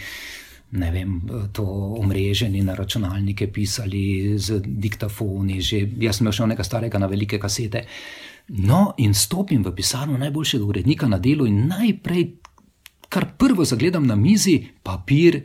[0.73, 1.21] Ne vem,
[1.53, 1.63] to
[2.01, 7.37] omreženi na računalnike, pisali z diktafoni, že jaz sem imel še nekaj starega na velike
[7.37, 7.85] kasete.
[8.49, 12.25] No, in stopim v pisarno najboljšega urednika na delu, in najprej,
[13.13, 15.43] kar prvo zagledam na mizi, papir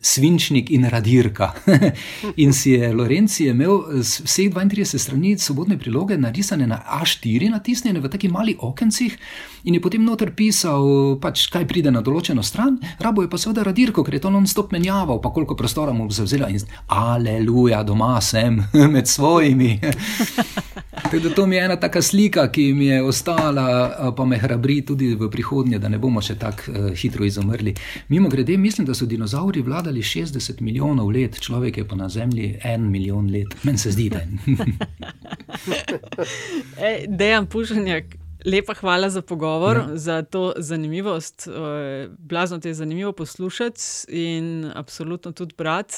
[0.00, 1.52] svinčnik in radirka.
[2.42, 8.08] in si je Lorenci imel vseh 32 strani sobotne priloge narisane na A4, natisnjene v
[8.08, 9.16] takih malih okencih,
[9.64, 12.78] in je potem noter pisal, pač, kaj pride na določeno stran.
[13.02, 16.48] Rabo je pa seveda radirko, ker je to non-stop menjaval, pa koliko prostora mu zavzela
[16.48, 18.62] in aleluja, doma sem
[18.94, 19.78] med svojimi.
[21.08, 25.14] Tako to mi je ena taka slika, ki mi je ostala, pa me hrabri tudi
[25.14, 27.74] v prihodnje, da ne bomo še tako uh, hitro izumrli.
[28.08, 32.58] Mimo grede, mislim, da so dinozauri vladali 60 milijonov let, človek je pa na Zemlji
[32.64, 33.54] en milijon let.
[33.62, 34.26] Meni se zdi, da je.
[37.18, 38.04] Dejan Pužnjak.
[38.44, 39.96] Lepa hvala za pogovor, ja.
[39.96, 41.48] za to zanimivost.
[42.18, 45.94] Blazno te je zanimivo poslušati in absolutno tudi brati.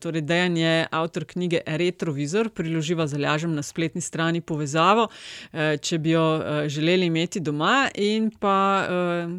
[0.00, 5.08] Torej, Dejan je avtor knjige Retrovizor, priloživa za lažem na spletni strani povezavo,
[5.80, 8.86] če bi jo želeli imeti doma, in pa,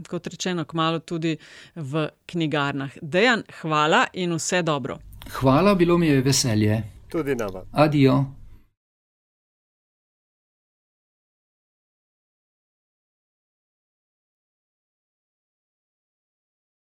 [0.09, 1.37] kot rečeno, kmalo tudi
[1.75, 2.91] v knjigarnah.
[3.01, 4.97] Dejan, hvala in vse dobro.
[5.31, 6.83] Hvala, bilo mi je veselje.
[7.09, 7.63] Tudi nama.
[7.71, 8.40] Adijo.